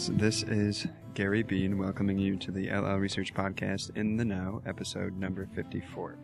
Greetings. 0.00 0.20
This 0.20 0.42
is 0.44 0.86
Gary 1.12 1.42
Bean 1.42 1.76
welcoming 1.76 2.18
you 2.18 2.36
to 2.36 2.50
the 2.50 2.70
LL 2.70 2.96
Research 2.96 3.34
Podcast 3.34 3.94
in 3.96 4.16
the 4.16 4.24
Now, 4.24 4.62
episode 4.64 5.18
number 5.18 5.46
54. 5.54 6.16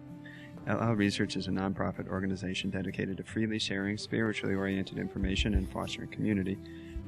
LL 0.67 0.93
Research 0.93 1.37
is 1.37 1.47
a 1.49 1.51
nonprofit 1.51 2.09
organization 2.09 2.71
dedicated 2.71 3.19
to 3.19 3.23
freely 3.25 3.59
sharing 3.59 3.99
spiritually 3.99 4.55
oriented 4.55 4.99
information 4.99 5.55
and 5.55 5.71
fostering 5.71 6.09
community. 6.09 6.57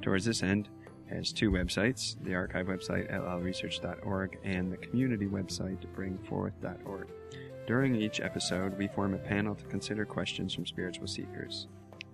Towards 0.03 0.27
this 0.27 0.43
end, 0.43 0.69
has 1.09 1.33
two 1.33 1.51
websites 1.51 2.23
the 2.23 2.35
archive 2.35 2.67
website, 2.67 3.11
llresearch.org, 3.11 4.39
and 4.45 4.71
the 4.71 4.77
community 4.77 5.27
website, 5.27 5.79
bring4th.org. 5.97 7.09
During 7.67 7.97
each 7.97 8.21
episode, 8.21 8.77
we 8.77 8.89
form 8.89 9.15
a 9.15 9.19
panel 9.19 9.55
to 9.55 9.65
consider 9.65 10.05
questions 10.05 10.53
from 10.53 10.67
spiritual 10.67 11.07
seekers. 11.07 11.69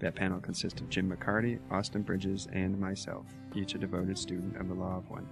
That 0.04 0.14
panel 0.14 0.38
consists 0.38 0.82
of 0.82 0.90
Jim 0.90 1.10
McCarty, 1.10 1.58
Austin 1.70 2.02
Bridges, 2.02 2.46
and 2.52 2.78
myself, 2.78 3.24
each 3.54 3.74
a 3.74 3.78
devoted 3.78 4.18
student 4.18 4.54
of 4.58 4.68
the 4.68 4.74
Law 4.74 4.98
of 4.98 5.08
One. 5.08 5.26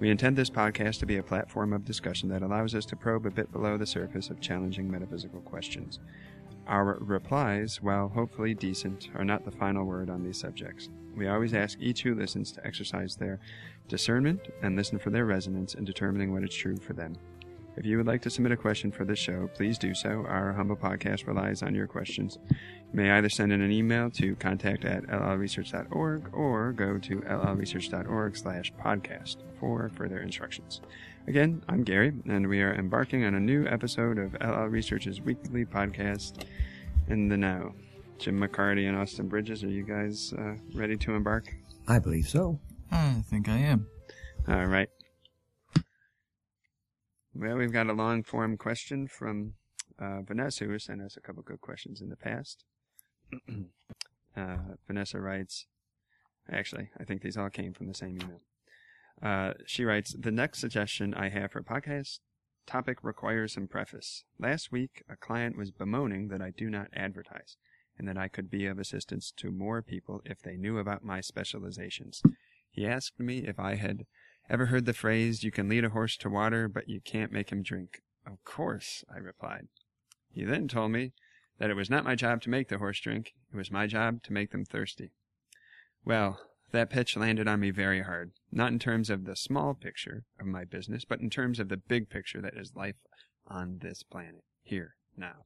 We 0.00 0.10
intend 0.10 0.34
this 0.34 0.50
podcast 0.50 0.98
to 0.98 1.06
be 1.06 1.18
a 1.18 1.22
platform 1.22 1.72
of 1.72 1.84
discussion 1.84 2.28
that 2.30 2.42
allows 2.42 2.74
us 2.74 2.84
to 2.86 2.96
probe 2.96 3.26
a 3.26 3.30
bit 3.30 3.52
below 3.52 3.78
the 3.78 3.86
surface 3.86 4.28
of 4.28 4.40
challenging 4.40 4.90
metaphysical 4.90 5.40
questions. 5.42 6.00
Our 6.66 6.98
replies, 7.00 7.80
while 7.80 8.08
hopefully 8.08 8.54
decent, 8.54 9.08
are 9.14 9.24
not 9.24 9.44
the 9.44 9.52
final 9.52 9.84
word 9.84 10.10
on 10.10 10.24
these 10.24 10.40
subjects. 10.40 10.88
We 11.16 11.28
always 11.28 11.54
ask 11.54 11.78
each 11.80 12.02
who 12.02 12.16
listens 12.16 12.50
to 12.52 12.66
exercise 12.66 13.14
their 13.14 13.38
discernment 13.86 14.48
and 14.62 14.74
listen 14.74 14.98
for 14.98 15.10
their 15.10 15.26
resonance 15.26 15.74
in 15.74 15.84
determining 15.84 16.32
what 16.32 16.42
is 16.42 16.52
true 16.52 16.76
for 16.76 16.92
them. 16.92 17.14
If 17.76 17.86
you 17.86 17.96
would 17.96 18.06
like 18.06 18.20
to 18.22 18.30
submit 18.30 18.52
a 18.52 18.56
question 18.56 18.92
for 18.92 19.04
this 19.04 19.18
show, 19.18 19.48
please 19.54 19.78
do 19.78 19.94
so. 19.94 20.24
Our 20.28 20.52
humble 20.52 20.76
podcast 20.76 21.26
relies 21.26 21.62
on 21.62 21.74
your 21.74 21.86
questions. 21.86 22.38
You 22.50 22.56
may 22.92 23.10
either 23.10 23.30
send 23.30 23.50
in 23.52 23.62
an 23.62 23.72
email 23.72 24.10
to 24.10 24.36
contact 24.36 24.84
at 24.84 25.04
llresearch.org 25.04 26.34
or 26.34 26.72
go 26.72 26.98
to 26.98 27.20
llresearch.org 27.20 28.36
slash 28.36 28.72
podcast 28.74 29.36
for 29.58 29.88
further 29.94 30.20
instructions. 30.20 30.82
Again, 31.26 31.62
I'm 31.68 31.82
Gary, 31.82 32.12
and 32.28 32.46
we 32.48 32.60
are 32.60 32.74
embarking 32.74 33.24
on 33.24 33.34
a 33.34 33.40
new 33.40 33.66
episode 33.66 34.18
of 34.18 34.34
LL 34.34 34.66
Research's 34.68 35.20
weekly 35.20 35.64
podcast, 35.64 36.44
In 37.08 37.28
the 37.28 37.36
Now. 37.36 37.72
Jim 38.18 38.38
McCarty 38.38 38.86
and 38.88 38.96
Austin 38.96 39.28
Bridges, 39.28 39.64
are 39.64 39.68
you 39.68 39.82
guys 39.82 40.32
uh, 40.38 40.54
ready 40.74 40.96
to 40.98 41.14
embark? 41.14 41.52
I 41.88 41.98
believe 41.98 42.28
so. 42.28 42.60
I 42.90 43.22
think 43.28 43.48
I 43.48 43.56
am. 43.56 43.86
All 44.46 44.66
right. 44.66 44.88
Well, 47.34 47.56
we've 47.56 47.72
got 47.72 47.88
a 47.88 47.94
long 47.94 48.22
form 48.22 48.58
question 48.58 49.08
from 49.08 49.54
uh, 49.98 50.20
Vanessa, 50.20 50.66
who 50.66 50.78
sent 50.78 51.00
us 51.00 51.16
a 51.16 51.20
couple 51.20 51.40
of 51.40 51.46
good 51.46 51.62
questions 51.62 52.02
in 52.02 52.10
the 52.10 52.16
past. 52.16 52.64
uh, 54.36 54.56
Vanessa 54.86 55.18
writes, 55.18 55.66
actually, 56.50 56.90
I 57.00 57.04
think 57.04 57.22
these 57.22 57.38
all 57.38 57.48
came 57.48 57.72
from 57.72 57.88
the 57.88 57.94
same 57.94 58.18
email. 58.20 58.40
Uh, 59.22 59.54
she 59.66 59.84
writes, 59.84 60.14
The 60.18 60.30
next 60.30 60.58
suggestion 60.58 61.14
I 61.14 61.30
have 61.30 61.52
for 61.52 61.62
podcast 61.62 62.18
topic 62.66 62.98
requires 63.02 63.54
some 63.54 63.66
preface. 63.66 64.24
Last 64.38 64.70
week, 64.70 65.02
a 65.08 65.16
client 65.16 65.56
was 65.56 65.70
bemoaning 65.70 66.28
that 66.28 66.42
I 66.42 66.50
do 66.50 66.68
not 66.68 66.88
advertise 66.94 67.56
and 67.98 68.06
that 68.08 68.18
I 68.18 68.28
could 68.28 68.50
be 68.50 68.66
of 68.66 68.78
assistance 68.78 69.32
to 69.38 69.50
more 69.50 69.80
people 69.80 70.20
if 70.26 70.42
they 70.42 70.56
knew 70.56 70.76
about 70.76 71.02
my 71.02 71.22
specializations. 71.22 72.22
He 72.70 72.86
asked 72.86 73.18
me 73.18 73.38
if 73.38 73.58
I 73.58 73.76
had 73.76 74.04
Ever 74.50 74.66
heard 74.66 74.84
the 74.84 74.92
phrase, 74.92 75.44
you 75.44 75.50
can 75.50 75.68
lead 75.68 75.84
a 75.84 75.90
horse 75.90 76.16
to 76.18 76.28
water, 76.28 76.68
but 76.68 76.88
you 76.88 77.00
can't 77.00 77.32
make 77.32 77.50
him 77.50 77.62
drink? 77.62 78.02
Of 78.26 78.44
course, 78.44 79.04
I 79.12 79.18
replied. 79.18 79.68
He 80.30 80.44
then 80.44 80.68
told 80.68 80.92
me 80.92 81.12
that 81.58 81.70
it 81.70 81.76
was 81.76 81.90
not 81.90 82.04
my 82.04 82.14
job 82.14 82.42
to 82.42 82.50
make 82.50 82.68
the 82.68 82.78
horse 82.78 83.00
drink, 83.00 83.34
it 83.52 83.56
was 83.56 83.70
my 83.70 83.86
job 83.86 84.22
to 84.24 84.32
make 84.32 84.50
them 84.50 84.64
thirsty. 84.64 85.12
Well, 86.04 86.40
that 86.72 86.90
pitch 86.90 87.16
landed 87.16 87.46
on 87.46 87.60
me 87.60 87.70
very 87.70 88.02
hard, 88.02 88.32
not 88.50 88.72
in 88.72 88.78
terms 88.78 89.10
of 89.10 89.24
the 89.24 89.36
small 89.36 89.74
picture 89.74 90.24
of 90.40 90.46
my 90.46 90.64
business, 90.64 91.04
but 91.04 91.20
in 91.20 91.30
terms 91.30 91.60
of 91.60 91.68
the 91.68 91.76
big 91.76 92.08
picture 92.08 92.40
that 92.40 92.56
is 92.56 92.74
life 92.74 92.96
on 93.46 93.78
this 93.80 94.02
planet, 94.02 94.42
here, 94.62 94.96
now. 95.16 95.44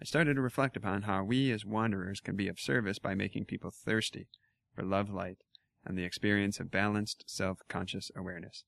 I 0.00 0.04
started 0.04 0.34
to 0.34 0.40
reflect 0.40 0.76
upon 0.76 1.02
how 1.02 1.22
we 1.22 1.52
as 1.52 1.64
wanderers 1.64 2.20
can 2.20 2.34
be 2.34 2.48
of 2.48 2.58
service 2.58 2.98
by 2.98 3.14
making 3.14 3.44
people 3.44 3.70
thirsty 3.70 4.26
for 4.74 4.82
love 4.82 5.10
light 5.10 5.38
and 5.84 5.96
the 5.96 6.04
experience 6.04 6.60
of 6.60 6.70
balanced 6.70 7.24
self-conscious 7.26 8.10
awareness. 8.16 8.64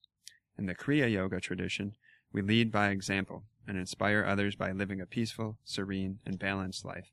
In 0.59 0.67
the 0.67 0.75
Kriya 0.75 1.11
Yoga 1.11 1.41
tradition, 1.41 1.93
we 2.33 2.43
lead 2.43 2.73
by 2.73 2.89
example 2.89 3.45
and 3.67 3.79
inspire 3.79 4.25
others 4.25 4.57
by 4.57 4.73
living 4.73 5.01
a 5.01 5.07
peaceful, 5.07 5.59
serene, 5.65 6.19
and 6.27 6.39
balanced 6.39 6.85
life, 6.85 7.11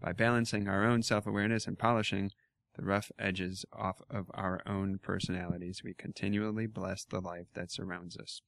by 0.00 0.12
balancing 0.12 0.68
our 0.68 0.84
own 0.84 1.02
self-awareness 1.02 1.66
and 1.66 1.78
polishing 1.78 2.30
the 2.76 2.84
rough 2.84 3.12
edges 3.18 3.64
off 3.72 4.00
of 4.10 4.30
our 4.32 4.62
own 4.66 4.98
personalities. 5.02 5.82
We 5.84 5.94
continually 5.94 6.66
bless 6.66 7.04
the 7.04 7.20
life 7.20 7.46
that 7.54 7.70
surrounds 7.70 8.16
us. 8.16 8.40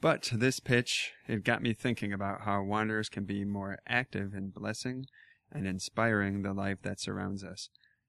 But 0.00 0.30
this 0.34 0.60
pitch, 0.60 1.12
it 1.28 1.44
got 1.44 1.62
me 1.62 1.72
thinking 1.72 2.12
about 2.12 2.42
how 2.42 2.62
wanderers 2.62 3.08
can 3.08 3.24
be 3.24 3.44
more 3.44 3.78
active 3.86 4.34
in 4.34 4.50
blessing 4.50 5.06
and 5.52 5.66
inspiring 5.66 6.42
the 6.42 6.52
life 6.52 6.78
that 6.82 7.00
surrounds 7.00 7.44
us. 7.44 7.68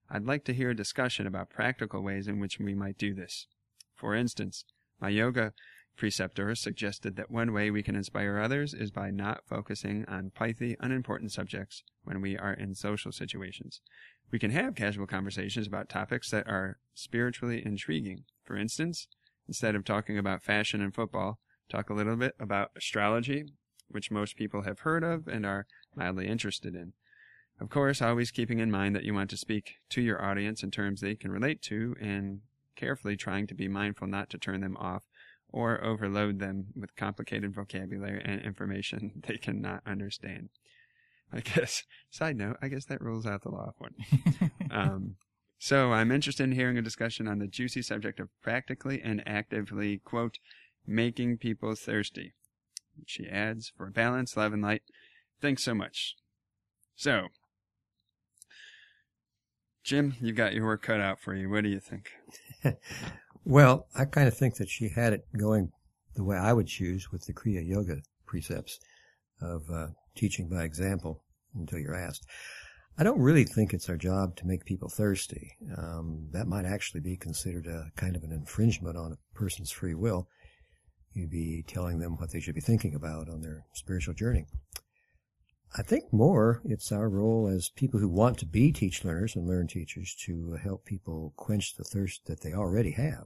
I'd 0.10 0.26
like 0.26 0.44
to 0.46 0.54
hear 0.54 0.70
a 0.70 0.76
discussion 0.76 1.26
about 1.26 1.50
practical 1.50 2.02
ways 2.02 2.28
in 2.28 2.40
which 2.40 2.60
we 2.60 2.76
might 2.76 2.98
do 2.98 3.14
this. 3.14 3.48
For 3.96 4.14
instance, 4.14 4.66
my 5.00 5.10
yoga 5.10 5.54
preceptor 5.96 6.54
suggested 6.56 7.16
that 7.16 7.32
one 7.32 7.54
way 7.54 7.72
we 7.72 7.82
can 7.82 7.96
inspire 7.96 8.38
others 8.38 8.74
is 8.74 8.92
by 8.92 9.10
not 9.10 9.48
focusing 9.48 10.06
on 10.08 10.32
pithy, 10.32 10.76
unimportant 10.80 11.32
subjects 11.32 11.84
when 12.04 12.22
we 12.22 12.38
are 12.38 12.54
in 12.54 12.76
social 12.76 13.12
situations. 13.12 13.82
We 14.32 14.40
can 14.40 14.52
have 14.52 14.76
casual 14.76 15.08
conversations 15.08 15.68
about 15.68 15.90
topics 15.90 16.30
that 16.32 16.48
are 16.48 16.78
spiritually 16.94 17.66
intriguing. 17.66 18.26
For 18.44 18.58
instance, 18.58 19.08
instead 19.48 19.76
of 19.76 19.86
talking 19.86 20.18
about 20.18 20.44
fashion 20.44 20.82
and 20.82 20.94
football, 20.94 21.40
talk 21.70 21.90
a 21.90 21.94
little 21.94 22.16
bit 22.16 22.36
about 22.40 22.72
astrology, 22.76 23.46
which 23.90 24.12
most 24.12 24.36
people 24.36 24.64
have 24.64 24.80
heard 24.80 25.04
of 25.04 25.28
and 25.28 25.46
are 25.46 25.68
mildly 25.96 26.28
interested 26.28 26.76
in. 26.76 26.94
Of 27.60 27.70
course, 27.70 28.02
always 28.02 28.32
keeping 28.32 28.60
in 28.60 28.70
mind 28.70 28.96
that 28.96 29.04
you 29.04 29.14
want 29.14 29.30
to 29.30 29.38
speak 29.38 29.76
to 29.90 30.02
your 30.02 30.24
audience 30.24 30.62
in 30.62 30.72
terms 30.72 31.00
they 31.00 31.16
can 31.16 31.32
relate 31.32 31.62
to 31.64 31.96
and 32.02 32.42
carefully 32.76 33.16
trying 33.16 33.48
to 33.48 33.56
be 33.56 33.68
mindful 33.68 34.08
not 34.08 34.30
to 34.32 34.38
turn 34.38 34.62
them 34.62 34.76
off 34.78 35.04
or 35.50 35.82
overload 35.84 36.40
them 36.40 36.68
with 36.76 36.96
complicated 36.98 37.56
vocabulary 37.56 38.22
and 38.26 38.42
information 38.42 39.24
they 39.28 39.38
cannot 39.38 39.82
understand. 39.86 40.50
I 41.32 41.40
guess, 41.40 41.84
side 42.10 42.38
note, 42.38 42.58
I 42.62 42.68
guess 42.68 42.86
that 42.86 43.02
rules 43.02 43.26
out 43.26 43.44
the 43.44 43.50
law 43.50 43.70
of 43.70 43.76
one. 43.78 44.52
um, 44.72 45.16
so 45.58 45.94
I'm 45.94 46.12
interested 46.12 46.44
in 46.44 46.52
hearing 46.52 46.78
a 46.78 46.82
discussion 46.82 47.28
on 47.28 47.40
the 47.40 47.48
juicy 47.48 47.82
subject 47.82 48.20
of 48.20 48.30
practically 48.42 49.02
and 49.02 49.24
actively, 49.26 49.98
quote, 49.98 50.38
making 50.86 51.38
people 51.38 51.74
thirsty. 51.74 52.34
She 53.06 53.28
adds, 53.28 53.72
for 53.76 53.90
balance, 53.90 54.38
love, 54.38 54.54
and 54.54 54.62
light. 54.62 54.84
Thanks 55.42 55.64
so 55.64 55.74
much. 55.74 56.16
So, 56.96 57.30
Jim, 59.86 60.16
you've 60.20 60.36
got 60.36 60.54
your 60.54 60.66
work 60.66 60.82
cut 60.82 61.00
out 61.00 61.22
for 61.22 61.34
you. 61.34 61.50
What 61.50 61.64
do 61.64 61.70
you 61.70 61.80
think? 61.80 62.10
Well, 63.48 63.86
I 63.96 64.06
kind 64.06 64.28
of 64.28 64.36
think 64.36 64.56
that 64.56 64.70
she 64.70 64.90
had 64.90 65.14
it 65.14 65.28
going 65.38 65.72
the 66.16 66.24
way 66.24 66.36
I 66.36 66.52
would 66.52 66.66
choose 66.66 67.12
with 67.12 67.28
the 67.28 67.34
Kriya 67.34 67.66
Yoga 67.66 67.98
precepts 68.26 68.80
of 69.40 69.70
uh, 69.72 69.88
teaching 70.16 70.50
by 70.50 70.64
example 70.64 71.22
until 71.54 71.78
you're 71.78 71.96
asked. 71.96 72.26
I 72.98 73.04
don't 73.04 73.20
really 73.20 73.44
think 73.44 73.72
it's 73.72 73.88
our 73.88 73.98
job 73.98 74.36
to 74.38 74.48
make 74.48 74.66
people 74.66 74.90
thirsty. 74.90 75.52
Um, 75.78 76.30
that 76.32 76.48
might 76.48 76.66
actually 76.66 77.02
be 77.02 77.18
considered 77.18 77.68
a 77.68 77.92
kind 77.96 78.16
of 78.16 78.24
an 78.24 78.32
infringement 78.32 78.98
on 78.98 79.12
a 79.12 79.38
person's 79.38 79.70
free 79.70 79.94
will. 79.94 80.28
You'd 81.14 81.30
be 81.30 81.64
telling 81.68 82.00
them 82.00 82.18
what 82.18 82.32
they 82.32 82.40
should 82.40 82.56
be 82.56 82.62
thinking 82.62 82.96
about 82.96 83.30
on 83.30 83.42
their 83.42 83.66
spiritual 83.74 84.16
journey. 84.16 84.48
I 85.78 85.82
think 85.82 86.14
more 86.14 86.62
it's 86.64 86.92
our 86.92 87.10
role 87.10 87.48
as 87.48 87.70
people 87.70 88.00
who 88.00 88.08
want 88.08 88.38
to 88.40 88.46
be 88.46 88.72
teach 88.72 89.04
learners 89.04 89.36
and 89.36 89.48
learn 89.48 89.68
teachers 89.68 90.16
to 90.26 90.54
help 90.54 90.86
people 90.86 91.34
quench 91.36 91.76
the 91.76 91.84
thirst 91.84 92.26
that 92.28 92.42
they 92.42 92.54
already 92.54 92.92
have. 92.92 93.26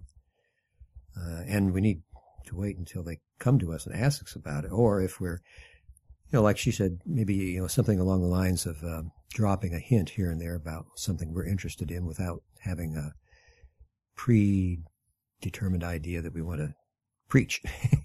Uh, 1.16 1.42
and 1.48 1.74
we 1.74 1.82
need 1.82 2.02
to 2.46 2.56
wait 2.56 2.78
until 2.78 3.04
they 3.04 3.20
come 3.40 3.60
to 3.60 3.74
us 3.74 3.86
and 3.86 3.96
ask 3.96 4.24
us 4.24 4.36
about 4.36 4.66
it. 4.66 4.72
Or 4.72 5.02
if 5.02 5.20
we're, 5.20 5.42
you 6.32 6.38
know, 6.38 6.42
like 6.42 6.58
she 6.58 6.72
said, 6.72 7.00
maybe, 7.06 7.36
you 7.36 7.62
know, 7.62 7.68
something 7.68 8.00
along 8.00 8.22
the 8.22 8.28
lines 8.28 8.66
of 8.66 8.84
um, 8.84 9.12
dropping 9.30 9.74
a 9.74 9.80
hint 9.80 10.12
here 10.12 10.32
and 10.32 10.42
there 10.42 10.56
about 10.56 10.86
something 10.96 11.34
we're 11.34 11.46
interested 11.46 11.92
in 11.92 12.06
without 12.06 12.42
having 12.62 12.96
a 12.96 13.14
predetermined 14.16 15.84
idea 15.84 16.22
that 16.22 16.34
we 16.34 16.42
want 16.42 16.60
to 16.60 16.74
preach. 17.28 17.62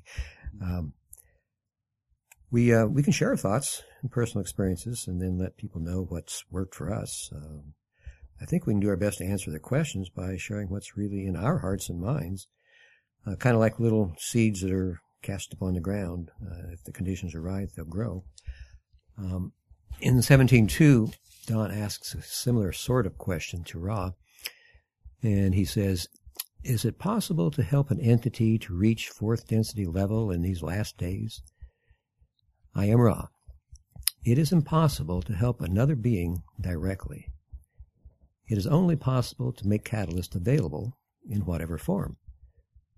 um, 0.63 0.93
we 2.55 2.73
uh, 2.73 2.87
we 2.87 3.03
can 3.03 3.13
share 3.13 3.31
our 3.31 3.37
thoughts 3.37 3.83
and 4.01 4.13
personal 4.13 4.41
experiences, 4.41 5.07
and 5.09 5.21
then 5.21 5.37
let 5.37 5.57
people 5.57 5.81
know 5.81 6.07
what's 6.09 6.45
worked 6.53 6.77
for 6.77 6.95
us. 6.95 7.29
Um, 7.35 7.75
I 8.41 8.45
think 8.45 8.65
we 8.65 8.75
can 8.75 8.81
do 8.81 8.91
our 8.91 8.97
best 8.97 9.19
to 9.19 9.27
answer 9.27 9.51
their 9.51 9.59
questions 9.59 10.09
by 10.09 10.37
sharing 10.37 10.69
what's 10.71 10.97
really 10.97 11.27
in 11.27 11.35
our 11.35 11.59
hearts 11.59 11.89
and 11.89 12.01
minds, 12.01 12.47
uh, 13.27 13.35
kind 13.35 13.57
of 13.57 13.61
like 13.61 13.81
little 13.81 14.15
seeds 14.21 14.61
that 14.61 14.71
are 14.71 15.01
cast 15.21 15.53
upon 15.53 15.75
the 15.75 15.81
ground. 15.81 16.31
Uh, 16.41 16.71
if 16.73 16.85
the 16.85 16.93
conditions 16.93 17.35
are 17.35 17.43
right, 17.43 17.69
they'll 17.75 17.85
grow. 17.85 18.23
Um, 19.19 19.53
in 20.01 20.19
17.2, 20.19 21.13
Don 21.47 21.73
asks 21.73 22.15
a 22.15 22.23
similar 22.23 22.71
sort 22.71 23.05
of 23.05 23.19
question 23.19 23.65
to 23.65 23.81
Ra, 23.81 24.13
and 25.25 25.57
he 25.57 25.65
says, 25.65 26.07
is 26.63 26.85
it 26.85 27.01
possible 27.01 27.51
to 27.51 27.65
help 27.65 27.91
an 27.91 28.01
entity 28.01 28.59
to 28.59 28.75
reach 28.75 29.09
fourth 29.09 29.49
density 29.49 29.87
level 29.87 30.31
in 30.31 30.43
these 30.43 30.63
last 30.63 30.97
days? 30.97 31.43
I 32.77 32.87
am 32.87 33.01
Ra. 33.01 33.29
It 34.25 34.37
is 34.37 34.51
impossible 34.51 35.23
to 35.23 35.33
help 35.33 35.61
another 35.61 35.95
being 35.95 36.43
directly. 36.61 37.29
It 38.49 38.59
is 38.59 38.67
only 38.67 38.97
possible 38.97 39.53
to 39.53 39.69
make 39.69 39.85
catalyst 39.85 40.35
available 40.35 40.99
in 41.29 41.45
whatever 41.45 41.79
form. 41.79 42.17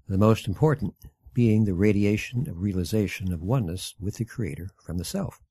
The 0.09 0.17
most 0.17 0.49
important 0.49 0.95
being 1.35 1.65
the 1.65 1.75
radiation 1.75 2.49
of 2.49 2.63
realization 2.63 3.31
of 3.35 3.43
oneness 3.43 3.95
with 4.01 4.17
the 4.17 4.25
Creator 4.25 4.71
from 4.83 4.97
the 4.97 5.05
Self. 5.05 5.43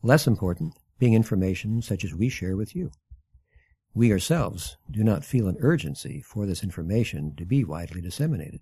Less 0.00 0.28
important 0.28 0.74
being 1.00 1.14
information 1.14 1.82
such 1.82 2.04
as 2.04 2.14
we 2.14 2.28
share 2.28 2.56
with 2.56 2.76
you. 2.76 2.92
We 3.94 4.12
ourselves 4.12 4.76
do 4.88 5.02
not 5.02 5.24
feel 5.24 5.48
an 5.48 5.56
urgency 5.58 6.20
for 6.20 6.46
this 6.46 6.62
information 6.62 7.34
to 7.36 7.44
be 7.44 7.64
widely 7.64 8.00
disseminated. 8.00 8.60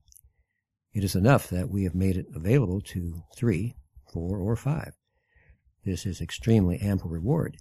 It 0.94 1.04
is 1.04 1.14
enough 1.14 1.50
that 1.50 1.68
we 1.68 1.84
have 1.84 1.94
made 1.94 2.16
it 2.16 2.26
available 2.34 2.80
to 2.82 3.22
three, 3.36 3.76
four, 4.12 4.38
or 4.38 4.56
five. 4.56 4.92
This 5.84 6.06
is 6.06 6.20
extremely 6.20 6.78
ample 6.78 7.10
reward, 7.10 7.56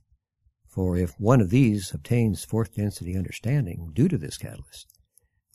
for 0.67 0.97
if 0.97 1.19
one 1.19 1.41
of 1.41 1.49
these 1.49 1.91
obtains 1.93 2.43
fourth 2.43 2.75
density 2.75 3.17
understanding 3.17 3.91
due 3.93 4.07
to 4.07 4.17
this 4.17 4.37
catalyst, 4.37 4.87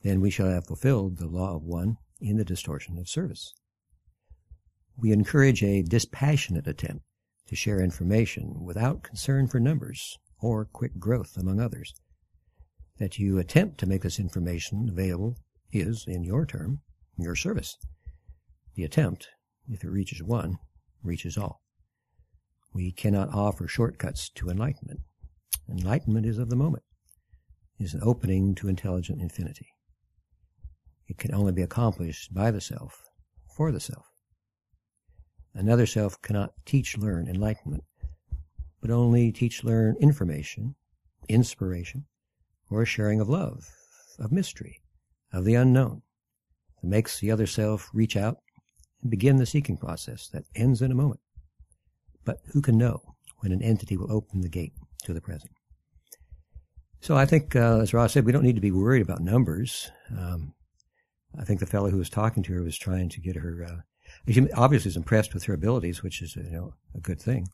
then 0.02 0.20
we 0.20 0.30
shall 0.30 0.48
have 0.48 0.66
fulfilled 0.66 1.18
the 1.18 1.28
law 1.28 1.56
of 1.56 1.62
one 1.62 1.96
in 2.20 2.36
the 2.36 2.44
distortion 2.44 2.98
of 2.98 3.08
service. 3.08 3.52
We 4.96 5.12
encourage 5.12 5.62
a 5.62 5.82
dispassionate 5.82 6.66
attempt 6.66 7.04
to 7.48 7.56
share 7.56 7.80
information 7.80 8.64
without 8.64 9.02
concern 9.02 9.46
for 9.46 9.60
numbers 9.60 10.18
or 10.40 10.64
quick 10.64 10.98
growth 10.98 11.36
among 11.36 11.60
others. 11.60 11.94
That 12.98 13.18
you 13.18 13.38
attempt 13.38 13.78
to 13.78 13.86
make 13.86 14.02
this 14.02 14.18
information 14.18 14.88
available 14.90 15.36
is, 15.70 16.04
in 16.06 16.24
your 16.24 16.46
term, 16.46 16.80
your 17.18 17.36
service. 17.36 17.76
The 18.74 18.84
attempt, 18.84 19.28
if 19.68 19.84
it 19.84 19.90
reaches 19.90 20.22
one, 20.22 20.56
reaches 21.06 21.38
all. 21.38 21.62
We 22.74 22.92
cannot 22.92 23.32
offer 23.32 23.66
shortcuts 23.66 24.28
to 24.30 24.50
enlightenment. 24.50 25.00
Enlightenment 25.68 26.26
is 26.26 26.38
of 26.38 26.50
the 26.50 26.56
moment, 26.56 26.82
it 27.78 27.84
is 27.84 27.94
an 27.94 28.00
opening 28.02 28.54
to 28.56 28.68
intelligent 28.68 29.20
infinity. 29.20 29.68
It 31.08 31.18
can 31.18 31.34
only 31.34 31.52
be 31.52 31.62
accomplished 31.62 32.34
by 32.34 32.50
the 32.50 32.60
self, 32.60 33.02
for 33.56 33.72
the 33.72 33.80
self. 33.80 34.06
Another 35.54 35.86
self 35.86 36.20
cannot 36.20 36.52
teach, 36.66 36.98
learn 36.98 37.28
enlightenment, 37.28 37.84
but 38.80 38.90
only 38.90 39.32
teach, 39.32 39.64
learn 39.64 39.96
information, 40.00 40.74
inspiration, 41.28 42.06
or 42.70 42.84
sharing 42.84 43.20
of 43.20 43.28
love, 43.28 43.68
of 44.18 44.32
mystery, 44.32 44.82
of 45.32 45.44
the 45.44 45.54
unknown, 45.54 46.02
that 46.82 46.88
makes 46.88 47.18
the 47.18 47.30
other 47.30 47.46
self 47.46 47.88
reach 47.94 48.16
out 48.16 48.38
and 49.02 49.10
begin 49.10 49.36
the 49.36 49.46
seeking 49.46 49.76
process 49.76 50.28
that 50.28 50.44
ends 50.54 50.82
in 50.82 50.90
a 50.90 50.96
moment. 50.96 51.20
But 52.24 52.38
who 52.52 52.60
can 52.60 52.76
know 52.76 53.00
when 53.38 53.52
an 53.52 53.62
entity 53.62 53.96
will 53.96 54.12
open 54.12 54.40
the 54.40 54.48
gate 54.48 54.72
to 55.04 55.12
the 55.12 55.20
present? 55.20 55.52
So 57.00 57.16
I 57.16 57.26
think, 57.26 57.54
uh, 57.54 57.80
as 57.80 57.94
Ra 57.94 58.06
said, 58.06 58.24
we 58.24 58.32
don't 58.32 58.42
need 58.42 58.56
to 58.56 58.60
be 58.60 58.72
worried 58.72 59.02
about 59.02 59.20
numbers. 59.20 59.90
Um, 60.10 60.54
I 61.38 61.44
think 61.44 61.60
the 61.60 61.66
fellow 61.66 61.90
who 61.90 61.98
was 61.98 62.10
talking 62.10 62.42
to 62.44 62.52
her 62.54 62.62
was 62.62 62.78
trying 62.78 63.08
to 63.10 63.20
get 63.20 63.36
her. 63.36 63.64
Uh, 63.64 63.76
he 64.26 64.50
obviously 64.52 64.88
is 64.88 64.96
impressed 64.96 65.34
with 65.34 65.44
her 65.44 65.54
abilities, 65.54 66.02
which 66.02 66.22
is 66.22 66.36
you 66.36 66.50
know 66.50 66.74
a 66.94 67.00
good 67.00 67.20
thing. 67.20 67.48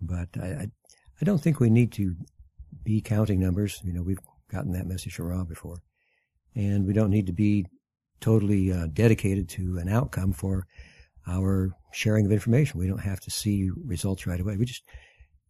But 0.00 0.28
I, 0.40 0.68
I, 1.20 1.24
don't 1.24 1.38
think 1.38 1.60
we 1.60 1.68
need 1.68 1.92
to 1.92 2.16
be 2.82 3.00
counting 3.00 3.38
numbers. 3.38 3.80
You 3.84 3.92
know, 3.92 4.02
we've 4.02 4.20
gotten 4.50 4.72
that 4.72 4.86
message 4.86 5.14
from 5.14 5.26
Ra 5.26 5.44
before, 5.44 5.82
and 6.54 6.86
we 6.86 6.94
don't 6.94 7.10
need 7.10 7.26
to 7.26 7.32
be 7.32 7.66
totally 8.20 8.72
uh, 8.72 8.86
dedicated 8.92 9.48
to 9.50 9.78
an 9.78 9.88
outcome 9.88 10.32
for 10.32 10.66
our 11.26 11.70
sharing 11.92 12.26
of 12.26 12.32
information. 12.32 12.80
We 12.80 12.88
don't 12.88 12.98
have 12.98 13.20
to 13.20 13.30
see 13.30 13.70
results 13.84 14.26
right 14.26 14.40
away. 14.40 14.56
We 14.56 14.64
just, 14.64 14.82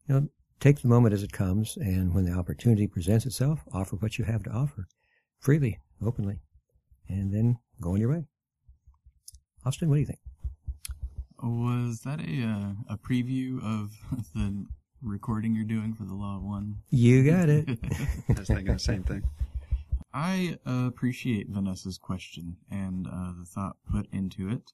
you 0.08 0.14
know, 0.14 0.28
take 0.58 0.80
the 0.80 0.88
moment 0.88 1.14
as 1.14 1.22
it 1.22 1.32
comes, 1.32 1.76
and 1.76 2.14
when 2.14 2.24
the 2.24 2.32
opportunity 2.32 2.86
presents 2.86 3.26
itself, 3.26 3.60
offer 3.72 3.96
what 3.96 4.18
you 4.18 4.24
have 4.24 4.42
to 4.44 4.50
offer 4.50 4.86
freely, 5.40 5.78
openly 6.04 6.40
and 7.10 7.34
then 7.34 7.58
go 7.80 7.92
on 7.92 8.00
your 8.00 8.10
way. 8.10 8.24
Austin, 9.64 9.88
what 9.88 9.96
do 9.96 10.00
you 10.00 10.06
think? 10.06 10.20
Was 11.42 12.00
that 12.02 12.20
a 12.20 12.42
uh, 12.42 12.94
a 12.94 12.98
preview 12.98 13.58
of 13.64 13.92
the 14.34 14.66
recording 15.02 15.54
you're 15.54 15.64
doing 15.64 15.94
for 15.94 16.04
the 16.04 16.14
Law 16.14 16.36
of 16.36 16.42
One? 16.42 16.76
You 16.90 17.24
got 17.24 17.48
it. 17.48 17.68
I 18.28 18.32
was 18.38 18.46
thinking 18.46 18.72
the 18.72 18.78
same 18.78 19.02
thing. 19.02 19.22
I 20.12 20.58
appreciate 20.64 21.48
Vanessa's 21.48 21.98
question 21.98 22.56
and 22.70 23.06
uh, 23.06 23.32
the 23.38 23.44
thought 23.44 23.76
put 23.90 24.06
into 24.12 24.48
it. 24.48 24.72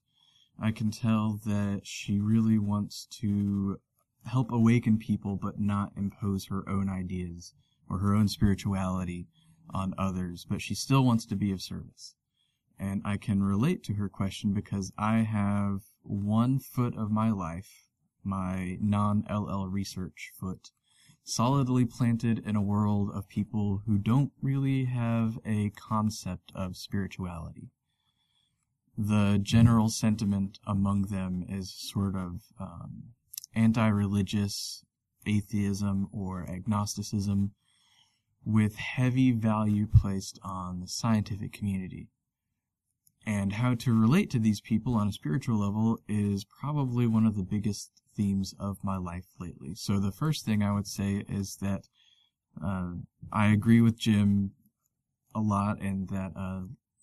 I 0.59 0.73
can 0.73 0.91
tell 0.91 1.39
that 1.45 1.83
she 1.85 2.19
really 2.19 2.59
wants 2.59 3.07
to 3.21 3.79
help 4.25 4.51
awaken 4.51 4.99
people, 4.99 5.37
but 5.37 5.61
not 5.61 5.93
impose 5.97 6.47
her 6.47 6.67
own 6.69 6.89
ideas 6.89 7.53
or 7.89 7.99
her 7.99 8.15
own 8.15 8.29
spirituality 8.29 9.29
on 9.71 9.95
others. 9.99 10.47
But 10.49 10.63
she 10.63 10.75
still 10.75 11.05
wants 11.05 11.27
to 11.27 11.37
be 11.37 11.53
of 11.53 11.61
service 11.61 12.15
and 12.79 13.03
I 13.05 13.17
can 13.17 13.43
relate 13.43 13.83
to 13.85 13.95
her 13.95 14.09
question 14.09 14.53
because 14.53 14.93
I 14.99 15.19
have 15.19 15.83
one 16.03 16.59
foot 16.59 16.97
of 16.97 17.11
my 17.11 17.31
life, 17.31 17.89
my 18.23 18.77
non-LL 18.81 19.69
research 19.69 20.33
foot, 20.39 20.71
solidly 21.27 21.85
planted 21.85 22.39
in 22.47 22.55
a 22.55 22.63
world 22.63 23.11
of 23.13 23.29
people 23.29 23.83
who 23.85 23.99
don't 23.99 24.31
really 24.41 24.85
have 24.85 25.39
a 25.45 25.71
concept 25.71 26.53
of 26.55 26.77
spirituality. 26.77 27.69
The 28.97 29.41
general 29.43 29.89
sentiment 29.89 30.61
among 30.67 31.07
them 31.07 31.45
is 31.49 31.75
sort 31.77 32.15
of 32.15 32.43
um, 32.61 33.11
anti-religious 33.57 34.85
atheism 35.27 36.09
or 36.13 36.47
agnosticism 36.49 37.51
with 38.45 38.77
heavy 38.77 39.33
value 39.33 39.89
placed 39.89 40.39
on 40.45 40.79
the 40.79 40.87
scientific 40.87 41.53
community 41.53 42.09
and 43.27 43.55
how 43.55 43.75
to 43.75 44.01
relate 44.01 44.31
to 44.31 44.39
these 44.39 44.61
people 44.61 44.95
on 44.95 45.09
a 45.09 45.13
spiritual 45.13 45.59
level 45.59 45.99
is 46.09 46.45
probably 46.45 47.09
one 47.09 47.27
of 47.27 47.37
the 47.37 47.43
biggest 47.43 47.91
themes 48.17 48.55
of 48.59 48.79
my 48.83 48.97
life 48.97 49.27
lately. 49.39 49.75
So 49.75 49.99
the 49.99 50.13
first 50.13 50.45
thing 50.45 50.63
I 50.63 50.73
would 50.73 50.87
say 50.87 51.25
is 51.29 51.57
that 51.61 51.83
uh, 52.65 52.93
I 53.33 53.49
agree 53.49 53.81
with 53.81 53.99
Jim 53.99 54.53
a 55.35 55.41
lot, 55.41 55.81
and 55.81 56.09
that 56.09 56.33
uh, 56.35 56.63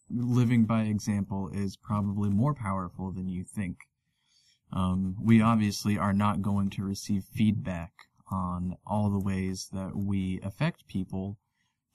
living 0.09 0.65
by 0.65 0.83
example 0.83 1.49
is 1.53 1.77
probably 1.77 2.29
more 2.29 2.55
powerful 2.55 3.11
than 3.11 3.27
you 3.27 3.43
think. 3.43 3.77
Um, 4.71 5.15
we 5.21 5.41
obviously 5.41 5.97
are 5.97 6.13
not 6.13 6.41
going 6.41 6.71
to 6.71 6.83
receive 6.83 7.23
feedback 7.25 7.91
on 8.31 8.75
all 8.87 9.11
the 9.11 9.19
ways 9.19 9.69
that 9.71 9.95
we 9.95 10.39
affect 10.41 10.87
people 10.87 11.37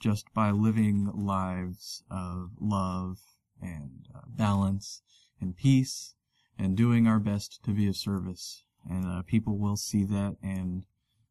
just 0.00 0.32
by 0.32 0.52
living 0.52 1.10
lives 1.12 2.04
of 2.08 2.50
love 2.60 3.18
and 3.60 4.06
uh, 4.14 4.20
balance 4.28 5.02
and 5.40 5.56
peace 5.56 6.14
and 6.56 6.76
doing 6.76 7.08
our 7.08 7.18
best 7.18 7.64
to 7.64 7.72
be 7.72 7.88
of 7.88 7.96
service. 7.96 8.62
And 8.88 9.06
uh, 9.06 9.22
people 9.22 9.58
will 9.58 9.76
see 9.76 10.04
that 10.04 10.36
and 10.42 10.84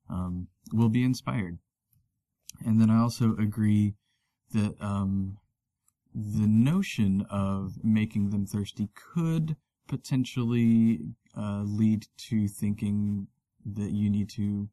um, 0.09 0.47
will 0.71 0.89
be 0.89 1.03
inspired. 1.03 1.57
And 2.65 2.79
then 2.79 2.89
I 2.89 2.99
also 2.99 3.35
agree 3.37 3.95
that 4.53 4.75
um, 4.79 5.37
the 6.13 6.47
notion 6.47 7.25
of 7.29 7.83
making 7.83 8.29
them 8.29 8.45
thirsty 8.45 8.89
could 8.95 9.55
potentially 9.87 10.99
uh, 11.37 11.63
lead 11.63 12.07
to 12.17 12.47
thinking 12.47 13.27
that 13.65 13.91
you 13.91 14.09
need 14.09 14.29
to 14.29 14.69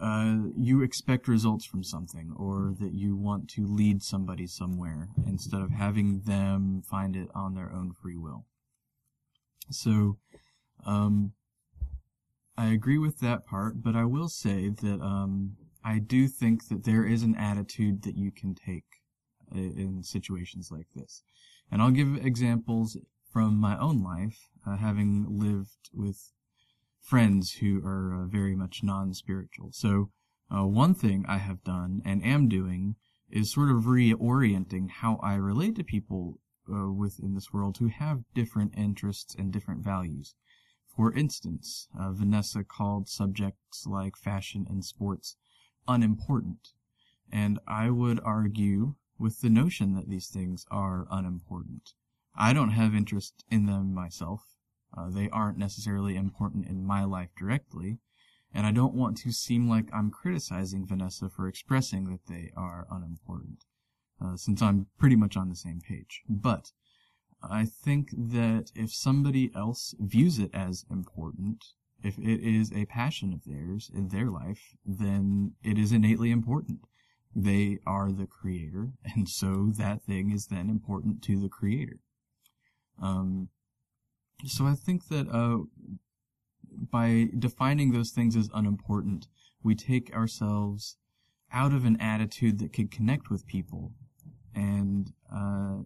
uh, 0.00 0.36
you 0.56 0.82
expect 0.82 1.26
results 1.26 1.64
from 1.64 1.82
something 1.82 2.32
or 2.36 2.72
that 2.78 2.94
you 2.94 3.16
want 3.16 3.48
to 3.48 3.66
lead 3.66 4.02
somebody 4.02 4.46
somewhere 4.46 5.08
instead 5.26 5.60
of 5.60 5.70
having 5.70 6.20
them 6.20 6.82
find 6.88 7.16
it 7.16 7.28
on 7.34 7.54
their 7.54 7.72
own 7.72 7.92
free 7.92 8.16
will. 8.16 8.44
So, 9.70 10.18
um, 10.86 11.32
I 12.64 12.66
agree 12.78 12.98
with 12.98 13.18
that 13.20 13.46
part, 13.46 13.72
but 13.86 13.94
I 13.94 14.04
will 14.04 14.28
say 14.28 14.58
that 14.68 15.00
um, 15.00 15.56
I 15.94 15.96
do 16.14 16.20
think 16.40 16.68
that 16.68 16.84
there 16.84 17.04
is 17.14 17.22
an 17.22 17.36
attitude 17.50 18.02
that 18.02 18.16
you 18.16 18.30
can 18.40 18.54
take 18.54 18.88
in 19.52 20.02
situations 20.02 20.66
like 20.76 20.88
this. 20.94 21.22
And 21.70 21.80
I'll 21.80 21.98
give 22.00 22.26
examples 22.30 22.98
from 23.32 23.50
my 23.68 23.78
own 23.86 24.02
life, 24.02 24.38
uh, 24.66 24.76
having 24.76 25.26
lived 25.46 25.84
with 25.92 26.18
friends 27.00 27.44
who 27.60 27.72
are 27.84 28.06
uh, 28.14 28.26
very 28.38 28.56
much 28.56 28.82
non-spiritual. 28.82 29.70
So 29.72 30.10
Uh, 30.50 30.66
one 30.84 30.94
thing 30.94 31.26
I 31.28 31.38
have 31.48 31.62
done 31.62 32.00
and 32.04 32.24
am 32.24 32.48
doing 32.48 32.96
is 33.28 33.52
sort 33.52 33.70
of 33.70 33.84
reorienting 33.84 34.88
how 35.00 35.12
I 35.22 35.34
relate 35.50 35.74
to 35.76 35.84
people 35.84 36.22
uh, 36.72 36.90
within 37.02 37.34
this 37.34 37.52
world 37.52 37.76
who 37.76 37.88
have 37.88 38.24
different 38.34 38.72
interests 38.74 39.34
and 39.38 39.52
different 39.52 39.84
values. 39.84 40.34
For 40.98 41.12
instance, 41.12 41.86
uh, 41.96 42.10
Vanessa 42.10 42.64
called 42.64 43.08
subjects 43.08 43.86
like 43.86 44.16
fashion 44.16 44.66
and 44.68 44.84
sports 44.84 45.36
unimportant, 45.86 46.72
and 47.30 47.60
I 47.68 47.88
would 47.90 48.18
argue 48.24 48.96
with 49.16 49.40
the 49.40 49.48
notion 49.48 49.94
that 49.94 50.08
these 50.08 50.26
things 50.26 50.66
are 50.72 51.06
unimportant. 51.08 51.94
I 52.34 52.52
don't 52.52 52.72
have 52.72 52.96
interest 52.96 53.44
in 53.48 53.66
them 53.66 53.94
myself. 53.94 54.56
Uh, 54.92 55.08
they 55.08 55.30
aren't 55.30 55.56
necessarily 55.56 56.16
important 56.16 56.66
in 56.66 56.84
my 56.84 57.04
life 57.04 57.30
directly, 57.38 58.00
and 58.52 58.66
I 58.66 58.72
don't 58.72 58.94
want 58.96 59.18
to 59.18 59.30
seem 59.30 59.68
like 59.68 59.94
I'm 59.94 60.10
criticizing 60.10 60.84
Vanessa 60.84 61.28
for 61.28 61.46
expressing 61.46 62.10
that 62.10 62.26
they 62.26 62.50
are 62.56 62.88
unimportant, 62.90 63.66
uh, 64.20 64.36
since 64.36 64.60
I'm 64.60 64.88
pretty 64.98 65.14
much 65.14 65.36
on 65.36 65.48
the 65.48 65.54
same 65.54 65.80
page. 65.80 66.24
But 66.28 66.72
I 67.42 67.64
think 67.64 68.10
that 68.10 68.70
if 68.74 68.92
somebody 68.92 69.50
else 69.54 69.94
views 69.98 70.38
it 70.38 70.50
as 70.52 70.84
important, 70.90 71.64
if 72.02 72.18
it 72.18 72.40
is 72.40 72.72
a 72.72 72.86
passion 72.86 73.32
of 73.32 73.44
theirs 73.44 73.90
in 73.92 74.08
their 74.08 74.30
life, 74.30 74.76
then 74.84 75.52
it 75.62 75.78
is 75.78 75.92
innately 75.92 76.30
important. 76.30 76.80
They 77.34 77.78
are 77.86 78.10
the 78.10 78.26
creator, 78.26 78.92
and 79.04 79.28
so 79.28 79.72
that 79.76 80.02
thing 80.02 80.30
is 80.30 80.46
then 80.46 80.68
important 80.68 81.22
to 81.22 81.38
the 81.40 81.48
creator. 81.48 81.98
Um, 83.00 83.48
so 84.44 84.66
I 84.66 84.74
think 84.74 85.08
that 85.08 85.28
uh, 85.28 85.64
by 86.90 87.28
defining 87.38 87.92
those 87.92 88.10
things 88.10 88.36
as 88.36 88.50
unimportant, 88.54 89.28
we 89.62 89.74
take 89.74 90.14
ourselves 90.14 90.96
out 91.52 91.72
of 91.72 91.84
an 91.84 92.00
attitude 92.00 92.58
that 92.58 92.72
could 92.72 92.90
connect 92.90 93.30
with 93.30 93.46
people. 93.46 93.92
And 94.54 95.12
uh, 95.32 95.78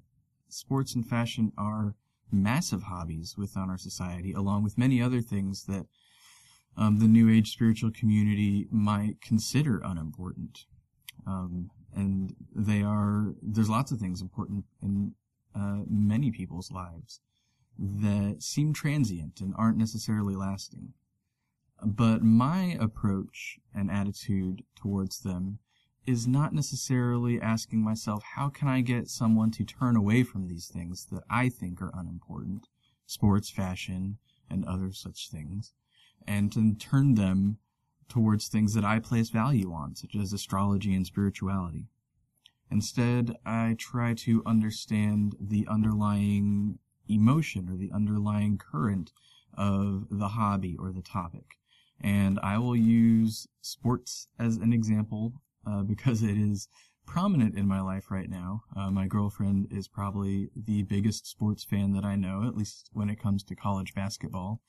sports 0.52 0.94
and 0.94 1.06
fashion 1.06 1.52
are 1.56 1.94
massive 2.30 2.84
hobbies 2.84 3.34
within 3.36 3.68
our 3.68 3.78
society, 3.78 4.32
along 4.32 4.62
with 4.62 4.78
many 4.78 5.02
other 5.02 5.20
things 5.20 5.64
that 5.66 5.86
um, 6.76 6.98
the 6.98 7.06
New 7.06 7.28
Age 7.30 7.52
spiritual 7.52 7.90
community 7.90 8.66
might 8.70 9.20
consider 9.20 9.80
unimportant. 9.84 10.64
Um, 11.26 11.70
and 11.94 12.34
they 12.54 12.82
are, 12.82 13.34
there's 13.42 13.68
lots 13.68 13.92
of 13.92 13.98
things 13.98 14.22
important 14.22 14.64
in 14.80 15.14
uh, 15.54 15.82
many 15.86 16.30
people's 16.30 16.70
lives 16.72 17.20
that 17.78 18.36
seem 18.40 18.72
transient 18.72 19.40
and 19.40 19.54
aren't 19.56 19.76
necessarily 19.76 20.34
lasting. 20.34 20.94
But 21.84 22.22
my 22.22 22.76
approach 22.80 23.58
and 23.74 23.90
attitude 23.90 24.62
towards 24.76 25.20
them 25.20 25.58
is 26.06 26.26
not 26.26 26.52
necessarily 26.52 27.40
asking 27.40 27.82
myself, 27.82 28.22
how 28.34 28.48
can 28.48 28.68
I 28.68 28.80
get 28.80 29.08
someone 29.08 29.50
to 29.52 29.64
turn 29.64 29.96
away 29.96 30.22
from 30.24 30.48
these 30.48 30.66
things 30.66 31.06
that 31.12 31.22
I 31.30 31.48
think 31.48 31.80
are 31.80 31.92
unimportant, 31.94 32.68
sports, 33.06 33.50
fashion, 33.50 34.18
and 34.50 34.64
other 34.64 34.92
such 34.92 35.30
things, 35.30 35.72
and 36.26 36.52
to 36.52 36.74
turn 36.74 37.14
them 37.14 37.58
towards 38.08 38.48
things 38.48 38.74
that 38.74 38.84
I 38.84 38.98
place 38.98 39.30
value 39.30 39.72
on, 39.72 39.94
such 39.94 40.14
as 40.14 40.32
astrology 40.32 40.94
and 40.94 41.06
spirituality. 41.06 41.86
Instead, 42.70 43.36
I 43.44 43.76
try 43.78 44.14
to 44.14 44.42
understand 44.44 45.36
the 45.40 45.66
underlying 45.68 46.78
emotion 47.08 47.68
or 47.68 47.76
the 47.76 47.92
underlying 47.92 48.58
current 48.58 49.12
of 49.54 50.06
the 50.10 50.28
hobby 50.28 50.76
or 50.78 50.92
the 50.92 51.02
topic. 51.02 51.58
And 52.00 52.38
I 52.42 52.58
will 52.58 52.76
use 52.76 53.46
sports 53.60 54.28
as 54.38 54.56
an 54.56 54.72
example 54.72 55.34
uh, 55.66 55.82
because 55.82 56.22
it 56.22 56.36
is 56.36 56.68
prominent 57.06 57.56
in 57.56 57.66
my 57.66 57.80
life 57.80 58.10
right 58.10 58.30
now. 58.30 58.62
Uh, 58.76 58.90
my 58.90 59.06
girlfriend 59.06 59.68
is 59.70 59.88
probably 59.88 60.50
the 60.56 60.82
biggest 60.82 61.26
sports 61.26 61.64
fan 61.64 61.92
that 61.92 62.04
I 62.04 62.16
know, 62.16 62.44
at 62.46 62.56
least 62.56 62.88
when 62.92 63.10
it 63.10 63.20
comes 63.20 63.42
to 63.44 63.56
college 63.56 63.94
basketball. 63.94 64.60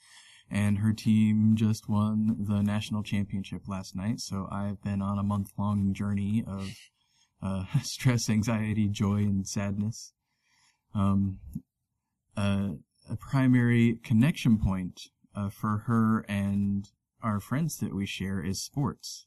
And 0.50 0.80
her 0.80 0.94
team 0.94 1.56
just 1.56 1.90
won 1.90 2.36
the 2.40 2.62
national 2.62 3.04
championship 3.04 3.62
last 3.68 3.96
night, 3.96 4.20
so 4.20 4.48
I've 4.52 4.82
been 4.84 5.02
on 5.02 5.18
a 5.18 5.24
month 5.24 5.52
long 5.58 5.94
journey 5.94 6.44
of 6.46 6.70
uh, 7.42 7.66
stress, 7.84 8.30
anxiety, 8.30 8.88
joy, 8.88 9.18
and 9.18 9.48
sadness. 9.48 10.14
Um, 10.94 11.40
uh, 12.36 12.70
a 13.10 13.16
primary 13.18 14.00
connection 14.04 14.58
point 14.58 15.08
uh, 15.36 15.50
for 15.50 15.84
her 15.88 16.26
and 16.28 16.90
our 17.22 17.40
friends 17.40 17.78
that 17.78 17.96
we 17.96 18.06
share 18.06 18.44
is 18.44 18.62
sports. 18.62 19.26